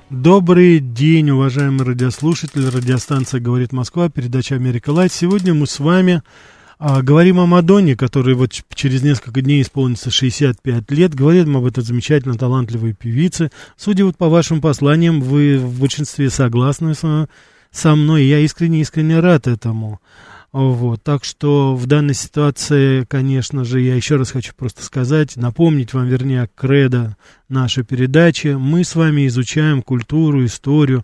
Добрый 0.10 0.80
день, 0.80 1.30
уважаемые 1.30 1.88
радиослушатели. 1.88 2.66
Радиостанция 2.66 3.40
«Говорит 3.40 3.72
Москва», 3.72 4.10
передача 4.10 4.56
«Америка 4.56 4.90
Light». 4.90 5.14
Сегодня 5.14 5.54
мы 5.54 5.68
с 5.68 5.80
вами 5.80 6.22
а, 6.78 7.02
говорим 7.02 7.40
о 7.40 7.46
Мадонне, 7.46 7.96
которой 7.96 8.36
вот 8.36 8.52
через 8.74 9.02
несколько 9.02 9.42
дней 9.42 9.62
исполнится 9.62 10.12
65 10.12 10.92
лет. 10.92 11.16
Говорим 11.16 11.56
об 11.58 11.66
этой 11.66 11.84
замечательно 11.84 12.36
талантливой 12.36 12.94
певице. 12.94 13.52
Судя 13.78 14.06
вот 14.06 14.18
по 14.18 14.28
вашим 14.28 14.62
посланиям, 14.62 15.22
вы 15.22 15.58
в 15.58 15.80
большинстве 15.80 16.30
согласны 16.30 16.94
со, 16.94 17.30
со 17.72 17.96
мной. 17.96 18.26
Я 18.26 18.40
искренне-искренне 18.40 19.20
рад 19.20 19.48
этому. 19.48 20.02
Вот, 20.52 21.04
так 21.04 21.26
что 21.26 21.76
в 21.76 21.86
данной 21.86 22.14
ситуации, 22.14 23.04
конечно 23.10 23.66
же, 23.66 23.82
я 23.82 23.94
еще 23.94 24.16
раз 24.16 24.32
хочу 24.32 24.54
просто 24.56 24.84
сказать, 24.84 25.36
напомнить 25.36 25.94
вам, 25.94 26.08
вернее, 26.08 26.50
кредо 26.56 27.18
нашей 27.50 27.84
передачи. 27.84 28.56
Мы 28.58 28.86
с 28.86 28.96
вами 28.96 29.28
изучаем 29.28 29.82
культуру, 29.82 30.46
историю, 30.46 31.04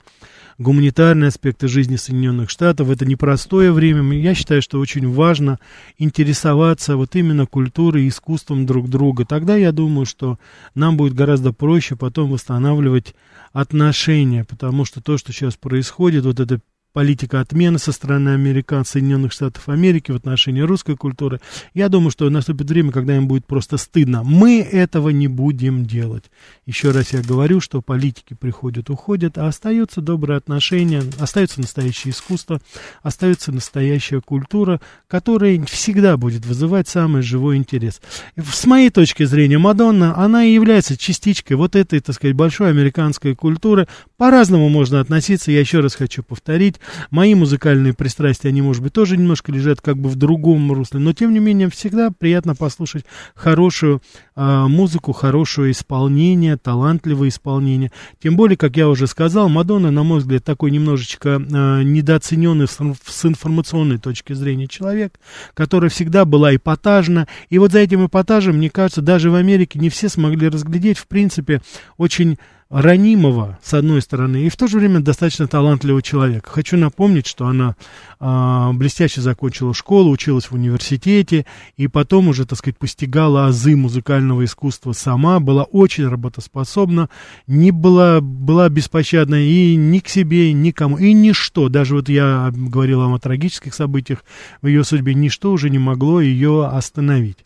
гуманитарные 0.61 1.29
аспекты 1.29 1.67
жизни 1.67 1.95
Соединенных 1.95 2.49
Штатов. 2.49 2.89
Это 2.89 3.05
непростое 3.05 3.71
время. 3.71 4.17
Я 4.17 4.35
считаю, 4.35 4.61
что 4.61 4.79
очень 4.79 5.11
важно 5.11 5.59
интересоваться 5.97 6.95
вот 6.95 7.15
именно 7.15 7.45
культурой 7.45 8.03
и 8.03 8.09
искусством 8.09 8.65
друг 8.65 8.89
друга. 8.89 9.25
Тогда 9.25 9.55
я 9.55 9.71
думаю, 9.71 10.05
что 10.05 10.37
нам 10.75 10.97
будет 10.97 11.13
гораздо 11.13 11.51
проще 11.51 11.95
потом 11.95 12.31
восстанавливать 12.31 13.15
отношения, 13.53 14.45
потому 14.45 14.85
что 14.85 15.01
то, 15.01 15.17
что 15.17 15.33
сейчас 15.33 15.55
происходит, 15.55 16.25
вот 16.25 16.39
это 16.39 16.61
политика 16.93 17.39
отмены 17.39 17.79
со 17.79 17.91
стороны 17.91 18.29
американ, 18.29 18.85
Соединенных 18.85 19.31
Штатов 19.31 19.69
Америки 19.69 20.11
в 20.11 20.15
отношении 20.15 20.61
русской 20.61 20.95
культуры. 20.97 21.39
Я 21.73 21.89
думаю, 21.89 22.11
что 22.11 22.29
наступит 22.29 22.69
время, 22.69 22.91
когда 22.91 23.15
им 23.15 23.27
будет 23.27 23.45
просто 23.45 23.77
стыдно. 23.77 24.23
Мы 24.23 24.61
этого 24.61 25.09
не 25.09 25.27
будем 25.27 25.85
делать. 25.85 26.25
Еще 26.65 26.91
раз 26.91 27.13
я 27.13 27.21
говорю, 27.21 27.61
что 27.61 27.81
политики 27.81 28.33
приходят, 28.33 28.89
уходят, 28.89 29.37
а 29.37 29.47
остаются 29.47 30.01
добрые 30.01 30.37
отношения, 30.37 31.03
остается 31.19 31.61
настоящее 31.61 32.11
искусство, 32.11 32.61
остается 33.01 33.51
настоящая 33.51 34.21
культура, 34.21 34.81
которая 35.07 35.63
всегда 35.65 36.17
будет 36.17 36.45
вызывать 36.45 36.87
самый 36.87 37.21
живой 37.21 37.57
интерес. 37.57 38.01
С 38.35 38.65
моей 38.65 38.89
точки 38.89 39.23
зрения, 39.23 39.57
Мадонна, 39.57 40.17
она 40.17 40.43
и 40.43 40.53
является 40.53 40.97
частичкой 40.97 41.55
вот 41.55 41.75
этой, 41.75 41.99
так 41.99 42.15
сказать, 42.15 42.35
большой 42.35 42.69
американской 42.69 43.35
культуры. 43.35 43.87
По-разному 44.17 44.69
можно 44.69 44.99
относиться, 44.99 45.51
я 45.51 45.59
еще 45.59 45.79
раз 45.79 45.95
хочу 45.95 46.23
повторить. 46.23 46.80
Мои 47.09 47.35
музыкальные 47.35 47.93
пристрастия, 47.93 48.49
они, 48.49 48.61
может 48.61 48.83
быть, 48.83 48.93
тоже 48.93 49.17
немножко 49.17 49.51
лежат 49.51 49.81
как 49.81 49.97
бы 49.97 50.09
в 50.09 50.15
другом 50.15 50.71
русле, 50.71 50.99
но, 50.99 51.13
тем 51.13 51.33
не 51.33 51.39
менее, 51.39 51.69
всегда 51.69 52.11
приятно 52.11 52.55
послушать 52.55 53.05
хорошую 53.35 54.01
а, 54.35 54.67
музыку, 54.67 55.11
хорошее 55.11 55.71
исполнение, 55.71 56.57
талантливое 56.57 57.29
исполнение. 57.29 57.91
Тем 58.21 58.35
более, 58.35 58.57
как 58.57 58.77
я 58.77 58.89
уже 58.89 59.07
сказал, 59.07 59.49
Мадонна, 59.49 59.91
на 59.91 60.03
мой 60.03 60.19
взгляд, 60.19 60.43
такой 60.43 60.71
немножечко 60.71 61.35
а, 61.35 61.81
недооцененный 61.83 62.67
с, 62.67 62.77
с 63.05 63.25
информационной 63.25 63.97
точки 63.97 64.33
зрения 64.33 64.67
человек, 64.67 65.19
которая 65.53 65.89
всегда 65.89 66.25
была 66.25 66.55
эпатажна. 66.55 67.27
И 67.49 67.57
вот 67.57 67.71
за 67.71 67.79
этим 67.79 68.05
эпатажем, 68.05 68.57
мне 68.57 68.69
кажется, 68.69 69.01
даже 69.01 69.29
в 69.29 69.35
Америке 69.35 69.79
не 69.79 69.89
все 69.89 70.09
смогли 70.09 70.49
разглядеть, 70.49 70.97
в 70.97 71.07
принципе, 71.07 71.61
очень 71.97 72.37
ранимого, 72.71 73.59
с 73.61 73.73
одной 73.73 74.01
стороны, 74.01 74.45
и 74.45 74.49
в 74.49 74.55
то 74.55 74.67
же 74.67 74.79
время 74.79 75.01
достаточно 75.01 75.45
талантливого 75.45 76.01
человека. 76.01 76.49
Хочу 76.49 76.77
напомнить, 76.77 77.27
что 77.27 77.45
она 77.45 77.75
а, 78.19 78.71
блестяще 78.71 79.19
закончила 79.19 79.73
школу, 79.73 80.09
училась 80.09 80.45
в 80.45 80.53
университете, 80.53 81.45
и 81.75 81.87
потом 81.87 82.29
уже, 82.29 82.45
так 82.45 82.57
сказать, 82.57 82.77
постигала 82.77 83.47
азы 83.47 83.75
музыкального 83.75 84.45
искусства 84.45 84.93
сама, 84.93 85.41
была 85.41 85.63
очень 85.63 86.07
работоспособна, 86.07 87.09
не 87.45 87.71
была, 87.71 88.21
была 88.21 88.69
беспощадна 88.69 89.35
и 89.35 89.75
ни 89.75 89.99
к 89.99 90.07
себе, 90.07 90.49
и 90.49 90.53
никому, 90.53 90.97
и 90.97 91.11
ничто, 91.11 91.67
даже 91.67 91.95
вот 91.95 92.07
я 92.07 92.51
говорил 92.55 93.01
вам 93.01 93.15
о 93.15 93.19
трагических 93.19 93.73
событиях 93.73 94.23
в 94.61 94.67
ее 94.67 94.85
судьбе, 94.85 95.13
ничто 95.13 95.51
уже 95.51 95.69
не 95.69 95.77
могло 95.77 96.21
ее 96.21 96.65
остановить. 96.67 97.39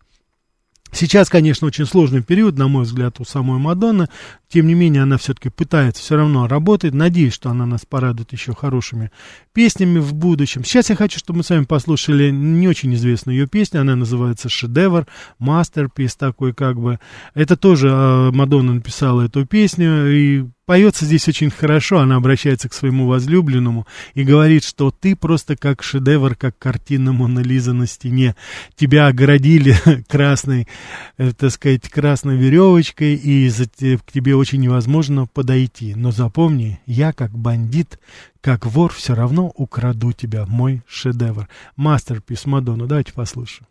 Сейчас, 0.96 1.30
конечно, 1.30 1.68
очень 1.68 1.86
сложный 1.86 2.24
период, 2.24 2.58
на 2.58 2.70
мой 2.70 2.84
взгляд, 2.84 3.20
у 3.20 3.26
самой 3.26 3.60
Мадонны. 3.60 4.08
Тем 4.48 4.66
не 4.66 4.76
менее, 4.76 5.04
она 5.04 5.18
все-таки 5.18 5.50
пытается, 5.50 6.02
все 6.02 6.16
равно 6.16 6.48
работает. 6.48 6.94
Надеюсь, 6.94 7.34
что 7.34 7.50
она 7.50 7.66
нас 7.66 7.86
порадует 7.86 8.32
еще 8.32 8.56
хорошими 8.56 9.12
песнями 9.52 10.00
в 10.00 10.14
будущем. 10.14 10.64
Сейчас 10.64 10.90
я 10.90 10.96
хочу, 10.96 11.20
чтобы 11.20 11.40
мы 11.40 11.44
с 11.44 11.50
вами 11.50 11.66
послушали 11.66 12.32
не 12.32 12.70
очень 12.70 12.94
известную 12.94 13.38
ее 13.38 13.46
песню. 13.46 13.82
Она 13.82 13.98
называется 13.98 14.48
«Шедевр», 14.48 15.06
«Мастерпис» 15.38 16.16
такой 16.16 16.54
как 16.54 16.80
бы. 16.80 17.02
Это 17.34 17.58
тоже 17.58 17.90
э, 17.90 18.32
Мадонна 18.32 18.76
написала 18.76 19.24
эту 19.24 19.46
песню, 19.46 20.10
и 20.10 20.46
Поется 20.66 21.06
здесь 21.06 21.28
очень 21.28 21.52
хорошо, 21.52 22.00
она 22.00 22.16
обращается 22.16 22.70
к 22.70 22.74
своему 22.74 23.06
возлюбленному 23.06 23.86
и 24.16 24.24
говорит, 24.24 24.64
что 24.64 24.90
ты 24.90 25.16
просто 25.16 25.56
как 25.56 25.84
шедевр, 25.84 26.36
как 26.36 26.58
картина 26.58 27.14
Мона 27.14 27.42
Лиза 27.42 27.74
на 27.74 27.86
стене. 27.86 28.36
Тебя 28.76 29.06
оградили 29.06 29.76
красной, 30.08 30.68
э, 31.18 31.34
так 31.34 31.52
сказать, 31.52 31.88
красной 31.88 32.38
веревочкой, 32.38 33.14
и 33.14 33.48
за, 33.50 33.66
к 33.68 34.12
тебе 34.12 34.36
очень 34.36 34.60
невозможно 34.60 35.28
подойти. 35.28 35.94
Но 35.94 36.12
запомни, 36.12 36.80
я 36.88 37.14
как 37.14 37.38
бандит, 37.38 38.00
как 38.42 38.66
вор 38.66 38.92
все 38.92 39.14
равно 39.14 39.52
украду 39.56 40.14
тебя, 40.14 40.48
мой 40.48 40.82
шедевр. 40.88 41.48
Мастерпис 41.76 42.46
Мадонна, 42.46 42.88
давайте 42.88 43.14
послушаем. 43.14 43.68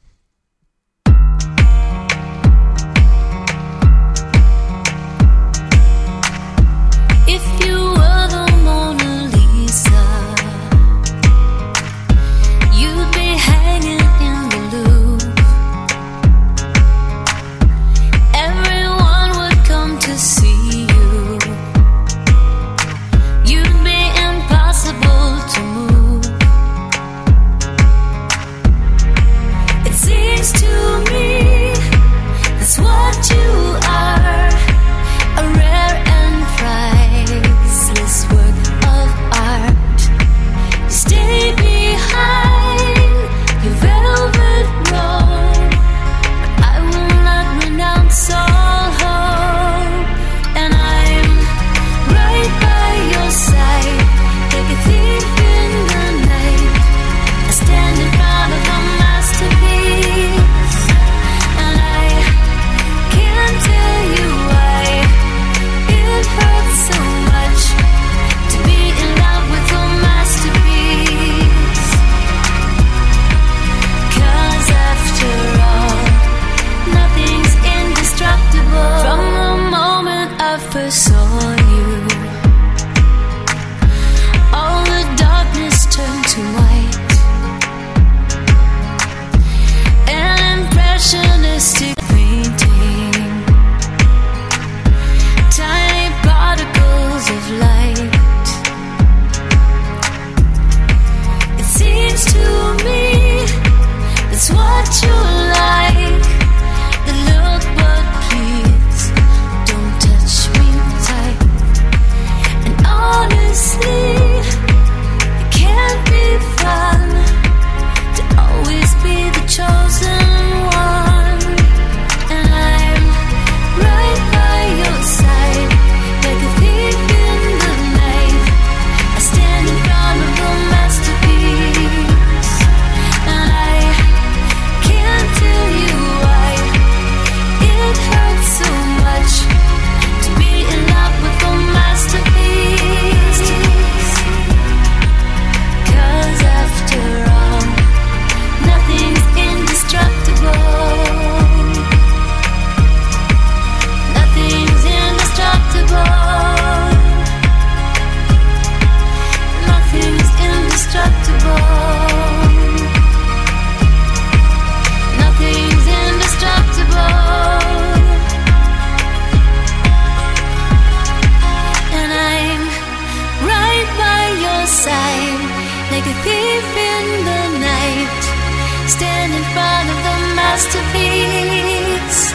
Stand 178.87 179.33
in 179.33 179.43
front 179.55 179.89
of 179.91 179.97
the 180.07 180.17
masterpiece, 180.37 182.35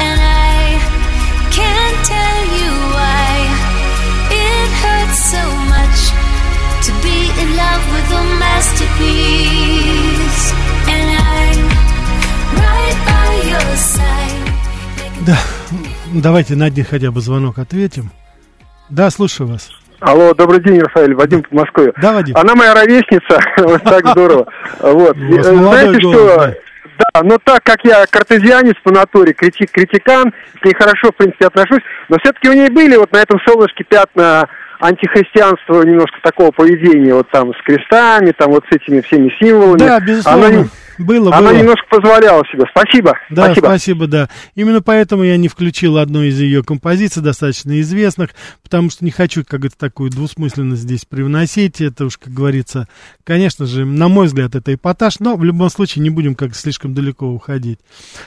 and 0.00 0.20
I 0.20 0.78
can't 1.50 2.04
tell 2.04 2.44
you 2.58 2.70
why 2.94 3.48
it 4.30 4.70
hurts 4.82 5.20
so 5.34 5.42
much 5.74 5.98
to 6.86 6.90
be 7.02 7.18
in 7.42 7.48
love 7.56 7.82
with 7.94 8.08
a 8.20 8.22
masterpiece, 8.44 10.44
and 10.86 11.06
I'm 11.32 11.60
right 12.62 12.98
by 13.10 13.30
your 13.50 13.70
side. 13.76 14.46
Да, 15.26 15.38
давайте 16.14 16.54
на 16.54 16.66
один 16.66 16.84
хотя 16.84 17.10
бы 17.10 17.20
звонок 17.20 17.58
ответим. 17.58 18.12
Да, 18.88 19.10
слушаю 19.10 19.48
вас. 19.50 19.72
Алло, 20.00 20.32
добрый 20.32 20.60
день, 20.60 20.80
Рафаэль, 20.80 21.14
Вадим 21.14 21.42
по 21.42 21.54
Москве. 21.56 21.92
Да, 22.00 22.12
Вадим. 22.12 22.36
Она 22.36 22.54
моя 22.54 22.74
ровесница, 22.74 23.40
вот 23.58 23.82
так 23.82 24.06
здорово. 24.08 24.46
Вот. 24.80 25.16
У 25.16 25.36
вас 25.36 25.48
И, 25.48 25.50
молодой 25.50 25.80
Знаете 25.80 26.00
что? 26.00 26.36
да. 26.36 27.22
Но 27.22 27.38
так 27.42 27.62
как 27.64 27.78
я 27.84 28.06
картезианец 28.08 28.76
по 28.82 28.92
натуре, 28.92 29.32
критик, 29.32 29.72
критикан, 29.72 30.32
к 30.60 30.64
ней 30.64 30.74
хорошо, 30.74 31.08
в 31.10 31.16
принципе, 31.16 31.46
отношусь, 31.46 31.82
но 32.08 32.16
все-таки 32.22 32.48
у 32.48 32.52
ней 32.52 32.68
были 32.68 32.96
вот 32.96 33.12
на 33.12 33.18
этом 33.18 33.40
солнышке 33.46 33.84
пятна 33.84 34.48
антихристианства, 34.80 35.82
немножко 35.82 36.18
такого 36.22 36.52
поведения, 36.52 37.14
вот 37.14 37.28
там 37.30 37.52
с 37.54 37.62
крестами, 37.64 38.32
там 38.32 38.50
вот 38.52 38.64
с 38.70 38.76
этими 38.76 39.00
всеми 39.00 39.34
символами. 39.40 39.78
Да, 39.78 39.98
безусловно. 40.00 40.46
Она, 40.46 40.64
Было, 40.98 41.34
она 41.34 41.50
было. 41.50 41.58
немножко 41.58 41.86
позволяла 41.88 42.44
себе. 42.50 42.64
Спасибо. 42.70 43.14
Да, 43.30 43.44
спасибо. 43.44 43.66
спасибо. 43.66 44.06
да. 44.06 44.28
Именно 44.54 44.82
поэтому 44.82 45.22
я 45.22 45.36
не 45.36 45.48
включил 45.48 45.98
одну 45.98 46.22
из 46.22 46.38
ее 46.40 46.62
композиций, 46.64 47.22
достаточно 47.22 47.80
известных, 47.80 48.30
потому 48.62 48.90
что 48.90 49.04
не 49.04 49.10
хочу, 49.10 49.44
как 49.46 49.64
это 49.64 49.76
такую 49.78 50.10
двусмысленность 50.10 50.82
здесь 50.82 51.04
привносить. 51.04 51.80
Это 51.80 52.06
уж, 52.06 52.18
как 52.18 52.32
говорится, 52.32 52.88
конечно 53.24 53.66
же, 53.66 53.84
на 53.84 54.08
мой 54.08 54.26
взгляд, 54.26 54.54
это 54.54 54.74
эпатаж, 54.74 55.20
но 55.20 55.36
в 55.36 55.44
любом 55.44 55.70
случае 55.70 56.02
не 56.02 56.10
будем 56.10 56.34
как 56.34 56.54
слишком 56.54 56.94
далеко 56.94 57.26
уходить. 57.26 57.78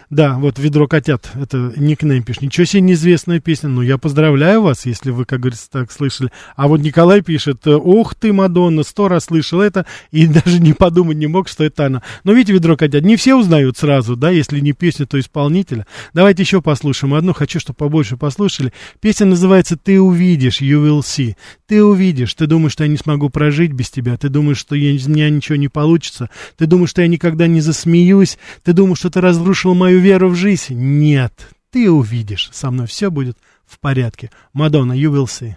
Да, 0.10 0.36
вот 0.36 0.58
«Ведро 0.58 0.88
котят», 0.88 1.30
это 1.36 1.74
никнейм 1.76 2.24
пишет. 2.24 2.44
Ничего 2.44 2.66
себе 2.66 2.82
неизвестная 2.82 3.40
песня. 3.40 3.70
Ну, 3.70 3.82
я 3.82 3.98
поздравляю 3.98 4.62
вас, 4.62 4.86
если 4.86 5.12
вы, 5.12 5.26
как 5.26 5.42
говорится, 5.42 5.70
так 5.70 5.92
слышали. 5.92 6.32
А 6.56 6.68
вот 6.68 6.82
Николай 6.82 7.22
пишет, 7.22 7.68
ух 7.68 8.16
ты, 8.16 8.32
Мадонна, 8.32 8.84
сто 8.84 9.08
раз 9.08 9.26
слышал 9.26 9.62
это, 9.62 9.86
и 10.12 10.28
даже 10.46 10.60
не 10.60 10.74
подумать 10.74 11.18
не 11.18 11.28
мог, 11.28 11.48
что 11.48 11.64
это 11.64 11.88
она. 11.88 12.02
Но 12.24 12.34
видите, 12.34 12.54
«Ведро 12.62 12.78
котят», 12.78 13.04
не 13.04 13.16
все 13.16 13.34
узнают 13.34 13.76
сразу, 13.76 14.16
да, 14.16 14.30
если 14.30 14.60
не 14.60 14.74
песня, 14.74 15.08
то 15.08 15.20
исполнителя. 15.20 15.88
Давайте 16.14 16.44
еще 16.44 16.62
послушаем 16.62 17.16
одну, 17.16 17.34
хочу, 17.34 17.60
чтобы 17.60 17.78
побольше 17.78 18.18
послушали. 18.18 18.72
Песня 19.00 19.26
называется 19.26 19.78
«Ты 19.78 20.00
увидишь», 20.00 20.62
«You 20.62 20.86
will 20.86 21.00
see». 21.00 21.36
Ты 21.66 21.84
увидишь, 21.84 22.36
ты 22.36 22.46
думаешь, 22.46 22.74
что 22.74 22.84
я 22.84 22.90
не 22.90 22.98
смогу 22.98 23.32
прожить 23.32 23.72
без 23.72 23.90
тебя, 23.90 24.16
ты 24.16 24.30
думаешь, 24.30 24.60
что 24.60 24.76
я, 24.76 24.92
из 24.92 25.08
меня 25.08 25.32
ничего 25.32 25.56
не 25.56 25.70
получится, 25.70 26.30
ты 26.56 26.68
думаешь, 26.68 26.92
что 26.92 27.02
я 27.02 27.08
никогда 27.08 27.48
не 27.48 27.62
засмеюсь, 27.62 28.38
ты 28.64 28.74
думаешь, 28.74 29.00
что 29.00 29.10
ты 29.10 29.22
разрушил 29.22 29.74
мою 29.74 30.00
веру 30.00 30.30
в 30.30 30.36
жизнь. 30.36 30.76
Нет, 30.76 31.34
ты 31.72 31.90
увидишь, 31.90 32.52
со 32.54 32.70
мной 32.70 32.86
все 32.86 33.10
будет 33.10 33.40
в 33.66 33.80
порядке. 33.80 34.30
Мадонна, 34.54 34.94
you 34.94 35.12
will 35.12 35.26
see. 35.26 35.56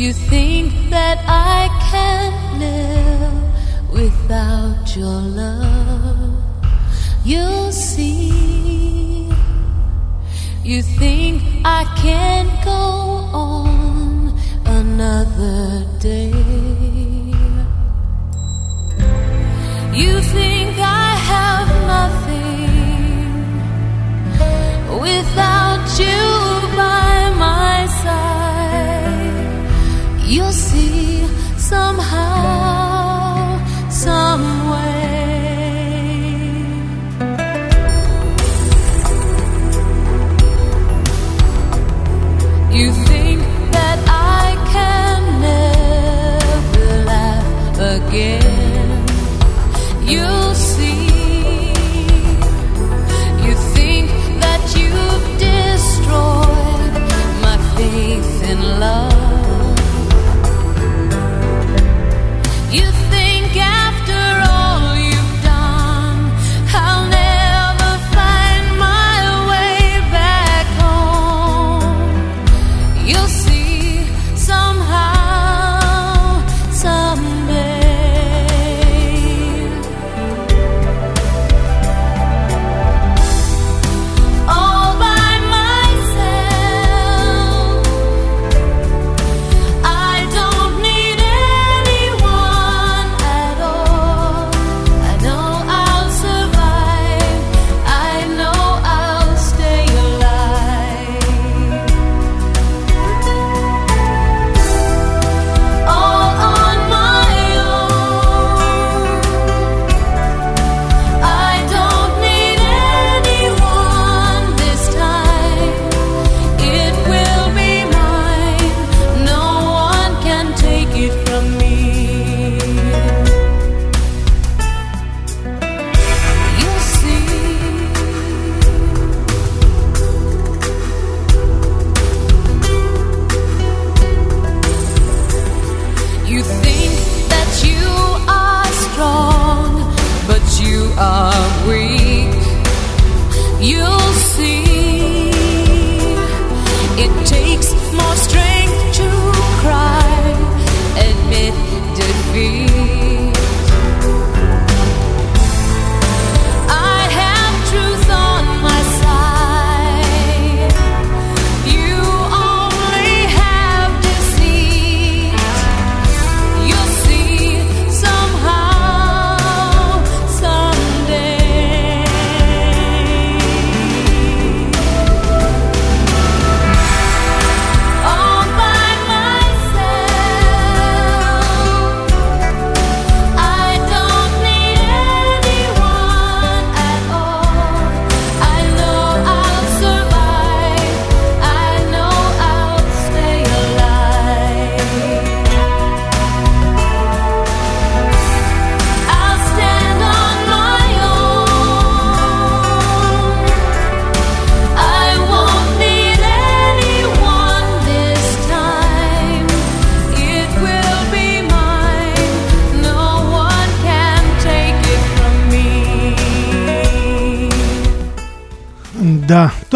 You 0.00 0.14
think 0.14 0.72
that 0.88 1.18
I 1.28 1.68
can't 1.90 2.58
live 2.58 3.92
without 3.92 4.96
your 4.96 5.20
love. 5.42 6.42
You'll 7.22 7.70
see. 7.70 9.28
You 10.64 10.80
think 10.80 11.42
I 11.66 11.84
can't 12.00 12.64
go 12.64 12.80
on 13.44 14.32
another 14.64 15.84
day. 15.98 16.32
You 19.92 20.22
think 20.22 20.78
I 20.78 21.08
have 21.32 21.68
nothing 21.94 22.72
without 24.98 25.84
you 26.00 26.39
You'll 30.30 30.52
see 30.52 31.26
somehow, 31.58 32.49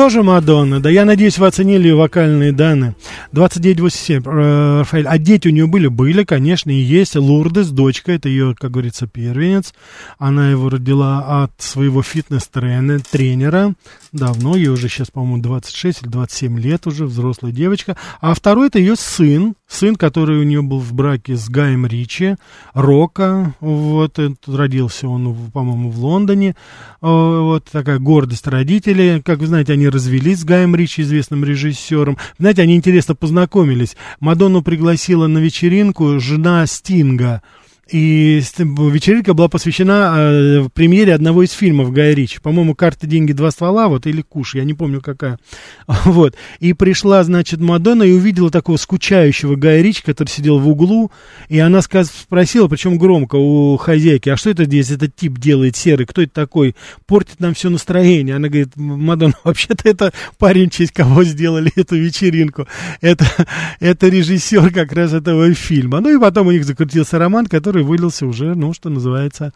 тоже 0.05 0.23
Мадонна. 0.23 0.81
Да, 0.81 0.91
я 0.91 1.07
надеюсь, 1.07 1.39
вы 1.39 1.47
оценили 1.47 1.91
вокальные 1.91 2.53
данные. 2.53 2.95
2987. 3.33 4.23
э, 4.23 4.79
Рафаэль. 4.81 5.07
А 5.07 5.17
дети 5.17 5.49
у 5.49 5.51
нее 5.51 5.67
были? 5.67 5.87
Были, 5.87 6.25
конечно, 6.25 6.71
и 6.71 6.75
есть. 6.75 7.17
Лурдес, 7.17 7.71
дочка, 7.71 8.13
это 8.13 8.29
ее, 8.29 8.55
как 8.55 8.73
говорится, 8.73 9.07
первенец. 9.07 9.73
Она 10.19 10.51
его 10.51 10.69
родила 10.69 11.45
от 11.45 11.53
своего 11.57 12.03
фитнес-тренера. 12.03 13.01
тренера. 13.11 13.73
Давно, 14.13 14.57
ей 14.57 14.69
уже 14.69 14.91
сейчас, 14.91 15.11
по-моему, 15.11 15.43
26 15.43 16.03
или 16.03 16.09
27 16.11 16.61
лет 16.61 16.87
уже, 16.87 17.07
взрослая 17.07 17.51
девочка. 17.51 17.97
А 18.21 18.35
второй 18.35 18.67
это 18.67 18.79
ее 18.79 18.97
сын. 18.97 19.55
Сын, 19.67 19.97
который 19.97 20.39
у 20.39 20.43
нее 20.43 20.63
был 20.63 20.79
в 20.79 20.93
браке 20.93 21.37
с 21.37 21.49
Гаем 21.49 21.87
Ричи, 21.87 22.37
Рока. 22.75 23.55
Вот, 23.61 24.19
это, 24.19 24.37
родился 24.47 25.09
он, 25.09 25.51
по-моему, 25.53 25.91
в 25.91 25.99
Лондоне. 25.99 26.51
Э, 26.51 26.55
Вот 27.01 27.65
такая 27.73 27.99
гордость 27.99 28.47
родителей. 28.47 29.23
Как 29.23 29.39
вы 29.39 29.47
знаете, 29.47 29.73
они 29.73 29.89
развелись 29.89 30.41
с 30.41 30.45
Гаем 30.45 30.77
Ричи, 30.77 31.03
известным 31.03 31.45
режиссером. 31.45 32.19
Знаете, 32.39 32.63
они 32.63 32.77
интересно 32.77 33.15
познакомились. 33.15 33.97
Мадонну 34.21 34.63
пригласила 34.63 35.27
на 35.27 35.39
вечеринку 35.39 36.21
жена 36.21 36.67
Стинга. 36.67 37.43
И 37.91 38.41
с- 38.43 38.55
вечеринка 38.59 39.35
была 39.35 39.49
посвящена 39.49 40.15
э, 40.17 40.69
премьере 40.73 41.15
одного 41.15 41.43
из 41.43 41.51
фильмов 41.53 41.93
Гая 41.93 42.15
Ричи. 42.15 42.39
По-моему, 42.41 42.75
«Карты, 42.75 43.07
деньги, 43.07 43.33
два 43.33 43.51
ствола», 43.51 43.89
вот, 43.89 44.07
или 44.07 44.23
«Куш», 44.23 44.55
я 44.55 44.65
не 44.65 44.75
помню 44.75 45.01
какая. 45.01 45.39
Вот. 46.05 46.35
И 46.61 46.73
пришла, 46.73 47.23
значит, 47.25 47.61
Мадонна 47.61 48.05
и 48.05 48.13
увидела 48.13 48.51
такого 48.51 48.77
скучающего 48.79 49.57
Гая 49.57 49.83
Ричи, 49.83 50.03
который 50.03 50.29
сидел 50.29 50.59
в 50.59 50.69
углу, 50.69 51.11
и 51.49 51.59
она 51.59 51.83
сказ- 51.83 52.11
спросила, 52.11 52.69
причем 52.69 52.97
громко 52.99 53.37
у 53.37 53.77
хозяйки, 53.77 54.29
а 54.31 54.37
что 54.37 54.51
это 54.51 54.65
здесь 54.65 54.91
этот 54.91 55.15
тип 55.15 55.39
делает 55.39 55.77
серый, 55.77 56.07
кто 56.07 56.23
это 56.23 56.33
такой, 56.33 56.75
портит 57.07 57.41
нам 57.41 57.53
все 57.55 57.69
настроение. 57.69 58.37
Она 58.37 58.49
говорит, 58.49 58.77
Мадонна, 58.77 59.35
вообще-то 59.45 59.89
это 59.89 60.13
парень, 60.39 60.71
честь 60.71 60.93
кого 60.93 61.23
сделали 61.25 61.71
эту 61.77 61.97
вечеринку. 61.97 62.67
Это, 63.01 63.27
это 63.81 64.09
режиссер 64.09 64.71
как 64.73 64.93
раз 64.93 65.13
этого 65.13 65.53
фильма. 65.55 66.01
Ну 66.01 66.17
и 66.17 66.21
потом 66.21 66.47
у 66.47 66.53
них 66.53 66.65
закрутился 66.65 67.19
роман, 67.19 67.47
который 67.47 67.74
вылился 67.83 68.27
уже, 68.27 68.55
ну, 68.55 68.73
что 68.73 68.91
называется, 68.91 69.53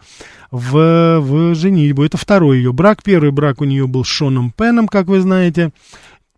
в, 0.51 1.21
в 1.21 1.55
женитьбу. 1.55 2.05
Это 2.05 2.17
второй 2.17 2.59
ее 2.59 2.73
брак. 2.73 3.03
Первый 3.03 3.31
брак 3.31 3.61
у 3.61 3.65
нее 3.65 3.87
был 3.87 4.05
с 4.05 4.09
Шоном 4.09 4.51
Пеном, 4.51 4.89
как 4.89 5.07
вы 5.07 5.21
знаете. 5.21 5.71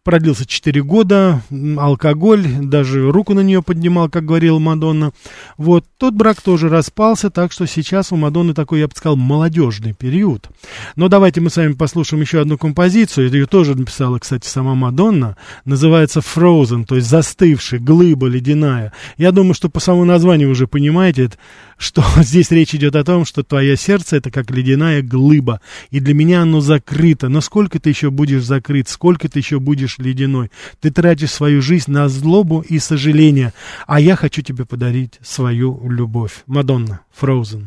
Продлился 0.02 0.46
4 0.46 0.82
года, 0.82 1.42
алкоголь, 1.76 2.46
даже 2.62 3.12
руку 3.12 3.34
на 3.34 3.40
нее 3.40 3.62
поднимал, 3.62 4.08
как 4.08 4.24
говорила 4.24 4.58
Мадонна. 4.58 5.12
Вот, 5.58 5.84
тот 5.98 6.14
брак 6.14 6.40
тоже 6.40 6.70
распался, 6.70 7.28
так 7.28 7.52
что 7.52 7.66
сейчас 7.66 8.10
у 8.10 8.16
Мадонны 8.16 8.54
такой, 8.54 8.80
я 8.80 8.88
бы 8.88 8.94
сказал, 8.96 9.16
молодежный 9.16 9.92
период. 9.92 10.48
Но 10.96 11.08
давайте 11.08 11.42
мы 11.42 11.50
с 11.50 11.58
вами 11.58 11.74
послушаем 11.74 12.22
еще 12.22 12.40
одну 12.40 12.56
композицию. 12.56 13.30
Ее 13.30 13.44
тоже 13.44 13.74
написала, 13.74 14.18
кстати, 14.18 14.46
сама 14.46 14.74
Мадонна. 14.74 15.36
Называется 15.66 16.20
Frozen, 16.20 16.86
то 16.86 16.96
есть 16.96 17.06
застывший, 17.06 17.78
глыба 17.78 18.26
ледяная. 18.26 18.94
Я 19.18 19.32
думаю, 19.32 19.52
что 19.52 19.68
по 19.68 19.80
самому 19.80 20.06
названию 20.06 20.48
уже 20.48 20.66
понимаете, 20.66 21.28
что 21.76 22.02
здесь 22.22 22.50
речь 22.50 22.74
идет 22.74 22.96
о 22.96 23.04
том, 23.04 23.26
что 23.26 23.42
твое 23.42 23.76
сердце 23.76 24.16
это 24.16 24.30
как 24.30 24.50
ледяная 24.50 25.02
глыба. 25.02 25.60
И 25.90 26.00
для 26.00 26.14
меня 26.14 26.40
оно 26.40 26.62
закрыто. 26.62 27.28
Но 27.28 27.42
сколько 27.42 27.78
ты 27.78 27.90
еще 27.90 28.10
будешь 28.10 28.44
закрыт, 28.44 28.88
сколько 28.88 29.28
ты 29.28 29.40
еще 29.40 29.60
будешь 29.60 29.89
ледяной. 29.98 30.50
Ты 30.80 30.90
тратишь 30.90 31.32
свою 31.32 31.62
жизнь 31.62 31.90
на 31.90 32.08
злобу 32.08 32.60
и 32.60 32.78
сожаление. 32.78 33.52
А 33.86 34.00
я 34.00 34.16
хочу 34.16 34.42
тебе 34.42 34.64
подарить 34.64 35.18
свою 35.22 35.88
любовь. 35.88 36.42
Мадонна, 36.46 37.00
Frozen. 37.18 37.66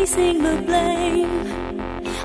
In 0.00 0.06
placing 0.06 0.42
the 0.42 0.62
blame. 0.62 1.46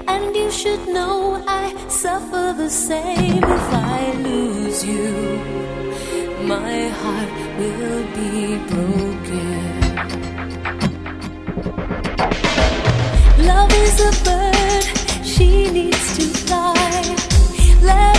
And 0.08 0.36
you 0.36 0.50
should 0.52 0.88
know 0.88 1.44
I 1.48 1.74
suffer 1.90 2.54
the 2.58 2.70
same 2.70 3.44
if 3.44 3.74
I 3.74 4.14
lose 4.24 4.86
you. 4.86 5.12
My 6.54 6.90
heart 7.02 7.34
will 7.60 8.04
be 8.20 8.58
broken. 8.72 9.62
Love 13.50 13.72
is 13.86 14.00
a 14.10 14.14
bird, 14.24 14.86
she 15.26 15.70
needs 15.72 16.18
to 16.18 16.26
fly. 16.46 17.02
Let 17.82 18.15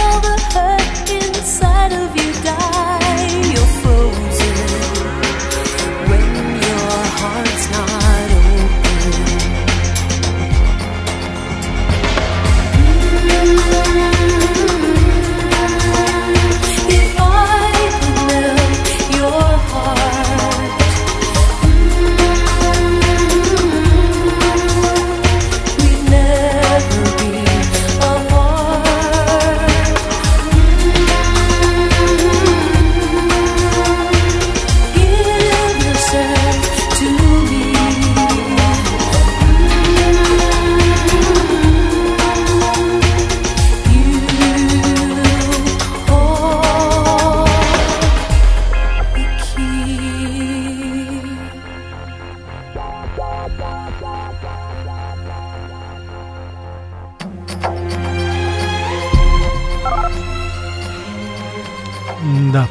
Да. 62.52 62.68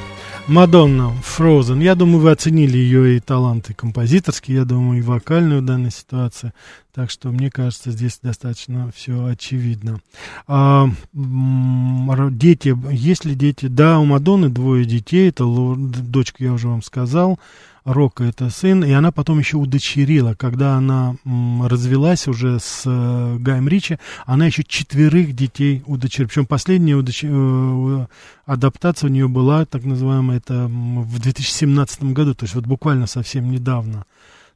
Мадонна, 0.47 1.11
Frozen. 1.23 1.81
Я 1.81 1.95
думаю, 1.95 2.19
вы 2.19 2.31
оценили 2.31 2.77
ее 2.77 3.17
и 3.17 3.19
таланты 3.19 3.73
композиторские, 3.73 4.57
я 4.57 4.65
думаю, 4.65 4.99
и 4.99 5.01
вокальную 5.01 5.61
в 5.61 5.65
данной 5.65 5.89
ситуации. 5.89 6.53
Так 6.93 7.09
что, 7.09 7.29
мне 7.29 7.49
кажется, 7.49 7.89
здесь 7.89 8.19
достаточно 8.21 8.91
все 8.95 9.25
очевидно. 9.25 10.01
А, 10.47 10.87
дети, 11.13 12.77
есть 12.93 13.25
ли 13.25 13.33
дети? 13.33 13.65
Да, 13.67 13.99
у 13.99 14.05
Мадонны 14.05 14.49
двое 14.49 14.85
детей. 14.85 15.29
Это 15.29 15.45
Ло- 15.45 15.75
дочка, 15.75 16.43
я 16.43 16.53
уже 16.53 16.67
вам 16.67 16.83
сказал. 16.83 17.39
Рока 17.85 18.23
это 18.23 18.49
сын, 18.49 18.83
и 18.83 18.91
она 18.91 19.11
потом 19.11 19.37
еще 19.37 19.57
удочерила, 19.57 20.33
когда 20.33 20.75
она 20.75 21.15
развелась 21.23 22.27
уже 22.27 22.59
с 22.59 22.81
э, 22.85 23.37
Гаем 23.39 23.67
Ричи, 23.67 23.99
она 24.25 24.47
еще 24.47 24.63
четверых 24.63 25.35
детей 25.35 25.83
удочерила. 25.85 26.27
Причем 26.27 26.45
последняя 26.47 26.95
удоч- 26.95 27.27
э, 27.29 28.07
адаптация 28.47 29.07
у 29.07 29.13
нее 29.13 29.27
была, 29.27 29.65
так 29.65 29.83
называемая, 29.83 30.37
это 30.37 30.65
в 30.67 31.19
2017 31.19 32.11
году, 32.13 32.33
то 32.33 32.45
есть 32.45 32.55
вот 32.55 32.65
буквально 32.65 33.05
совсем 33.05 33.51
недавно. 33.51 34.05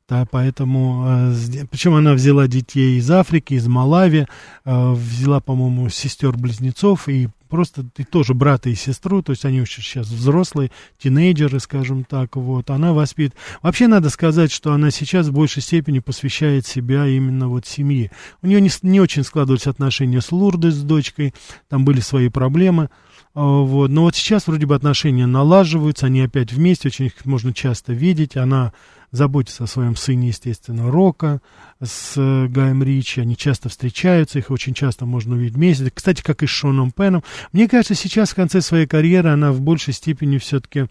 Да, 0.09 0.25
поэтому, 0.29 1.05
э, 1.07 1.65
причем 1.69 1.93
она 1.93 2.13
взяла 2.13 2.47
детей 2.47 2.97
из 2.97 3.11
Африки, 3.11 3.53
из 3.53 3.67
Малави, 3.67 4.25
э, 4.65 4.91
взяла, 4.93 5.39
по-моему, 5.39 5.87
сестер-близнецов 5.89 7.07
и 7.07 7.29
просто 7.47 7.85
и 7.97 8.03
тоже 8.03 8.33
брата 8.33 8.69
и 8.69 8.75
сестру, 8.75 9.21
то 9.21 9.31
есть 9.31 9.45
они 9.45 9.61
уже 9.61 9.81
сейчас 9.81 10.07
взрослые, 10.07 10.71
тинейджеры, 10.97 11.59
скажем 11.59 12.05
так, 12.05 12.35
вот, 12.35 12.71
она 12.71 12.93
воспитывает. 12.93 13.39
Вообще 13.61 13.87
надо 13.87 14.09
сказать, 14.09 14.51
что 14.51 14.73
она 14.73 14.89
сейчас 14.89 15.27
в 15.27 15.33
большей 15.33 15.61
степени 15.61 15.99
посвящает 15.99 16.65
себя 16.65 17.05
именно 17.05 17.47
вот 17.47 17.67
семье. 17.67 18.11
У 18.41 18.47
нее 18.47 18.61
не, 18.61 18.69
не 18.81 18.99
очень 18.99 19.23
складывались 19.23 19.67
отношения 19.67 20.21
с 20.21 20.31
Лурдой, 20.31 20.71
с 20.71 20.81
дочкой, 20.81 21.35
там 21.69 21.85
были 21.85 21.99
свои 21.99 22.29
проблемы, 22.29 22.89
а, 23.35 23.61
вот. 23.61 23.89
Но 23.89 24.03
вот 24.03 24.15
сейчас 24.15 24.47
вроде 24.47 24.65
бы 24.65 24.75
отношения 24.75 25.25
налаживаются, 25.25 26.07
они 26.07 26.21
опять 26.21 26.51
вместе, 26.51 26.87
очень 26.87 27.05
их 27.05 27.25
можно 27.25 27.53
часто 27.53 27.93
видеть. 27.93 28.37
Она 28.37 28.73
заботится 29.11 29.63
о 29.63 29.67
своем 29.67 29.95
сыне, 29.95 30.29
естественно, 30.29 30.89
Рока 30.91 31.41
с 31.81 32.13
э, 32.15 32.47
Гаем 32.47 32.83
Ричи. 32.83 33.21
Они 33.21 33.35
часто 33.35 33.69
встречаются, 33.69 34.39
их 34.39 34.51
очень 34.51 34.73
часто 34.73 35.05
можно 35.05 35.35
увидеть 35.35 35.55
вместе. 35.55 35.91
Кстати, 35.93 36.21
как 36.21 36.43
и 36.43 36.47
с 36.47 36.49
Шоном 36.49 36.91
Пеном. 36.91 37.23
Мне 37.51 37.67
кажется, 37.67 37.95
сейчас 37.95 38.31
в 38.31 38.35
конце 38.35 38.61
своей 38.61 38.87
карьеры 38.87 39.29
она 39.29 39.51
в 39.51 39.61
большей 39.61 39.93
степени 39.93 40.37
все-таки 40.37 40.87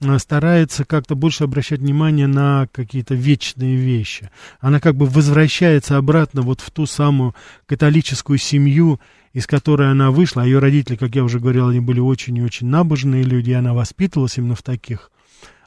э, 0.00 0.18
старается 0.18 0.84
как-то 0.84 1.14
больше 1.14 1.44
обращать 1.44 1.80
внимание 1.80 2.26
на 2.26 2.68
какие-то 2.72 3.14
вечные 3.14 3.76
вещи. 3.76 4.30
Она 4.60 4.80
как 4.80 4.96
бы 4.96 5.06
возвращается 5.06 5.96
обратно 5.96 6.42
вот 6.42 6.60
в 6.60 6.70
ту 6.70 6.86
самую 6.86 7.34
католическую 7.66 8.38
семью, 8.38 9.00
из 9.32 9.46
которой 9.46 9.90
она 9.90 10.10
вышла. 10.10 10.42
А 10.42 10.46
ее 10.46 10.58
родители, 10.58 10.96
как 10.96 11.14
я 11.14 11.24
уже 11.24 11.40
говорил, 11.40 11.68
они 11.68 11.80
были 11.80 12.00
очень 12.00 12.36
и 12.36 12.42
очень 12.42 12.66
набожные 12.66 13.22
люди, 13.22 13.50
и 13.50 13.54
она 13.54 13.72
воспитывалась 13.72 14.36
именно 14.36 14.54
в 14.54 14.62
таких 14.62 15.10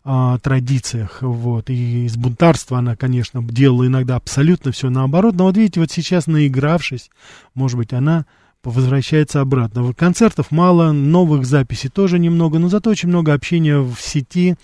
а, 0.10 0.38
традициях, 0.40 1.18
вот, 1.22 1.70
и 1.70 2.06
из 2.06 2.16
бунтарства 2.16 2.78
она, 2.78 2.96
конечно, 2.96 3.44
делала 3.44 3.86
иногда 3.86 4.16
абсолютно 4.16 4.72
все 4.72 4.90
наоборот, 4.90 5.36
но 5.36 5.44
вот 5.44 5.58
видите, 5.58 5.82
вот 5.82 5.92
сейчас, 5.92 6.28
наигравшись, 6.28 7.10
может 7.54 7.78
быть, 7.78 7.92
она 7.92 8.26
возвращается 8.64 9.42
обратно. 9.42 9.94
Концертов 9.94 10.50
мало, 10.50 10.94
новых 10.94 11.46
записей 11.46 11.90
тоже 11.90 12.20
немного, 12.20 12.58
но 12.58 12.70
зато 12.70 12.90
очень 12.90 13.10
много 13.10 13.34
общения 13.34 13.80
в 13.80 13.98
сети. 14.00 14.56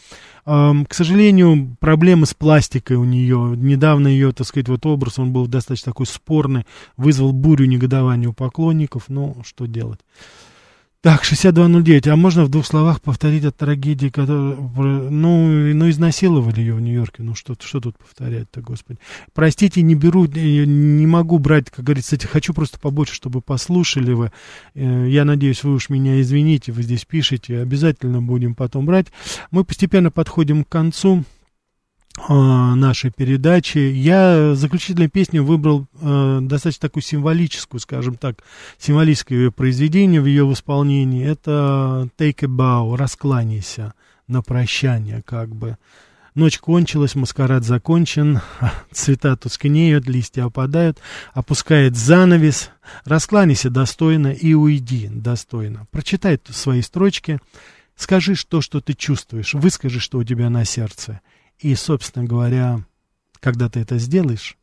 К 0.46 0.88
сожалению, 0.90 1.76
проблемы 1.80 2.26
с 2.26 2.34
пластикой 2.34 2.96
у 2.96 3.04
нее. 3.04 3.54
Недавно 3.58 4.08
ее, 4.08 4.32
так 4.32 4.48
сказать, 4.48 4.70
вот 4.70 4.86
образ, 4.86 5.20
он 5.20 5.34
был 5.34 5.48
достаточно 5.48 5.92
такой 5.92 6.06
спорный, 6.06 6.66
вызвал 6.96 7.34
бурю 7.34 7.66
негодования 7.66 8.30
у 8.30 8.34
поклонников. 8.34 9.04
Ну, 9.10 9.38
что 9.46 9.66
делать? 9.68 10.00
Так, 11.04 11.26
6209. 11.26 12.08
А 12.08 12.16
можно 12.16 12.46
в 12.46 12.50
двух 12.50 12.66
словах 12.66 13.02
повторить 13.02 13.44
о 13.44 13.52
трагедии, 13.52 14.08
которая... 14.08 14.56
Ну, 14.56 15.50
ну 15.74 15.90
изнасиловали 15.90 16.62
ее 16.62 16.76
в 16.76 16.80
Нью-Йорке. 16.80 17.24
Ну, 17.24 17.36
что, 17.36 17.58
что 17.60 17.82
тут 17.82 17.98
повторять-то, 17.98 18.62
господи. 18.62 19.00
Простите, 19.34 19.82
не 19.82 19.96
беру, 19.96 20.28
не 20.28 21.06
могу 21.06 21.40
брать, 21.40 21.70
как 21.70 21.84
говорится, 21.84 22.18
хочу 22.26 22.54
просто 22.54 22.80
побольше, 22.80 23.16
чтобы 23.16 23.42
послушали 23.42 24.14
вы. 24.14 24.32
Э, 24.76 25.06
Я 25.10 25.26
надеюсь, 25.26 25.66
вы 25.66 25.74
уж 25.74 25.90
меня 25.90 26.22
извините, 26.22 26.72
вы 26.72 26.84
здесь 26.84 27.04
пишете. 27.04 27.60
Обязательно 27.60 28.22
будем 28.22 28.56
потом 28.56 28.86
брать. 28.86 29.08
Мы 29.52 29.66
постепенно 29.66 30.10
подходим 30.10 30.64
к 30.64 30.70
концу 30.70 31.26
нашей 32.18 33.12
передачи. 33.12 33.80
Я 33.80 34.54
заключительную 34.56 35.10
песню 35.10 35.44
выбрал 35.44 35.88
э, 36.00 36.40
достаточно 36.42 36.88
такую 36.88 37.04
символическую, 37.04 37.80
скажем 37.82 38.16
так, 38.16 38.44
символическое 38.78 39.50
произведение 39.52 40.22
в 40.22 40.26
ее 40.26 40.52
исполнении. 40.54 41.26
Это 41.26 42.10
Take 42.18 42.44
a 42.44 42.48
Bow, 42.48 42.96
раскланяйся 42.96 43.94
на 44.28 44.42
прощание, 44.42 45.22
как 45.26 45.56
бы. 45.56 45.78
Ночь 46.36 46.58
кончилась, 46.58 47.14
маскарад 47.14 47.64
закончен, 47.64 48.42
цвета 48.92 49.36
тускнеют, 49.36 50.08
листья 50.08 50.46
опадают, 50.46 51.00
опускает 51.34 51.96
занавес, 51.96 52.72
раскланяйся 53.06 53.70
достойно 53.70 54.28
и 54.28 54.54
уйди 54.54 55.08
достойно. 55.10 55.88
Прочитай 55.92 56.40
свои 56.50 56.82
строчки, 56.82 57.40
скажи 57.96 58.34
то, 58.48 58.62
что 58.62 58.82
ты 58.82 58.94
чувствуешь, 58.94 59.54
выскажи, 59.54 60.00
что 60.00 60.18
у 60.18 60.24
тебя 60.24 60.50
на 60.50 60.66
сердце. 60.66 61.22
И, 61.64 61.76
собственно 61.76 62.26
говоря, 62.26 62.86
когда 63.40 63.70
ты 63.70 63.80
это 63.80 63.98
сделаешь, 63.98 64.58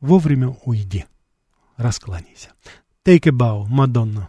вовремя 0.00 0.48
уйди, 0.66 1.06
раскланяйся. 1.78 2.50
Take 3.02 3.26
a 3.28 3.32
bow, 3.32 3.64
Мадонна. 3.68 4.28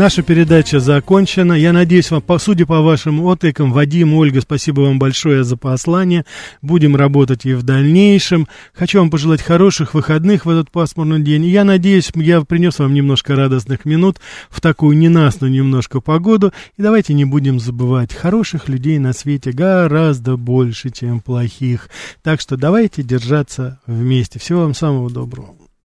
Наша 0.00 0.22
передача 0.22 0.80
закончена. 0.80 1.52
Я 1.52 1.74
надеюсь, 1.74 2.10
вам, 2.10 2.22
по, 2.22 2.38
судя 2.38 2.64
по 2.64 2.80
вашим 2.80 3.20
отыкам, 3.26 3.70
Вадим, 3.70 4.14
Ольга, 4.14 4.40
спасибо 4.40 4.80
вам 4.80 4.98
большое 4.98 5.44
за 5.44 5.58
послание. 5.58 6.24
Будем 6.62 6.96
работать 6.96 7.44
и 7.44 7.52
в 7.52 7.64
дальнейшем. 7.64 8.48
Хочу 8.72 8.98
вам 9.00 9.10
пожелать 9.10 9.42
хороших 9.42 9.92
выходных 9.92 10.46
в 10.46 10.48
этот 10.48 10.70
пасмурный 10.70 11.20
день. 11.20 11.44
Я 11.44 11.64
надеюсь, 11.64 12.10
я 12.14 12.40
принес 12.40 12.78
вам 12.78 12.94
немножко 12.94 13.36
радостных 13.36 13.84
минут 13.84 14.20
в 14.48 14.62
такую 14.62 14.96
ненастную 14.96 15.52
немножко 15.52 16.00
погоду. 16.00 16.50
И 16.78 16.82
давайте 16.82 17.12
не 17.12 17.26
будем 17.26 17.60
забывать, 17.60 18.14
хороших 18.14 18.70
людей 18.70 18.98
на 18.98 19.12
свете 19.12 19.52
гораздо 19.52 20.38
больше, 20.38 20.88
чем 20.88 21.20
плохих. 21.20 21.90
Так 22.22 22.40
что 22.40 22.56
давайте 22.56 23.02
держаться 23.02 23.80
вместе. 23.86 24.38
Всего 24.38 24.62
вам 24.62 24.72
самого 24.72 25.10
доброго. 25.10 25.59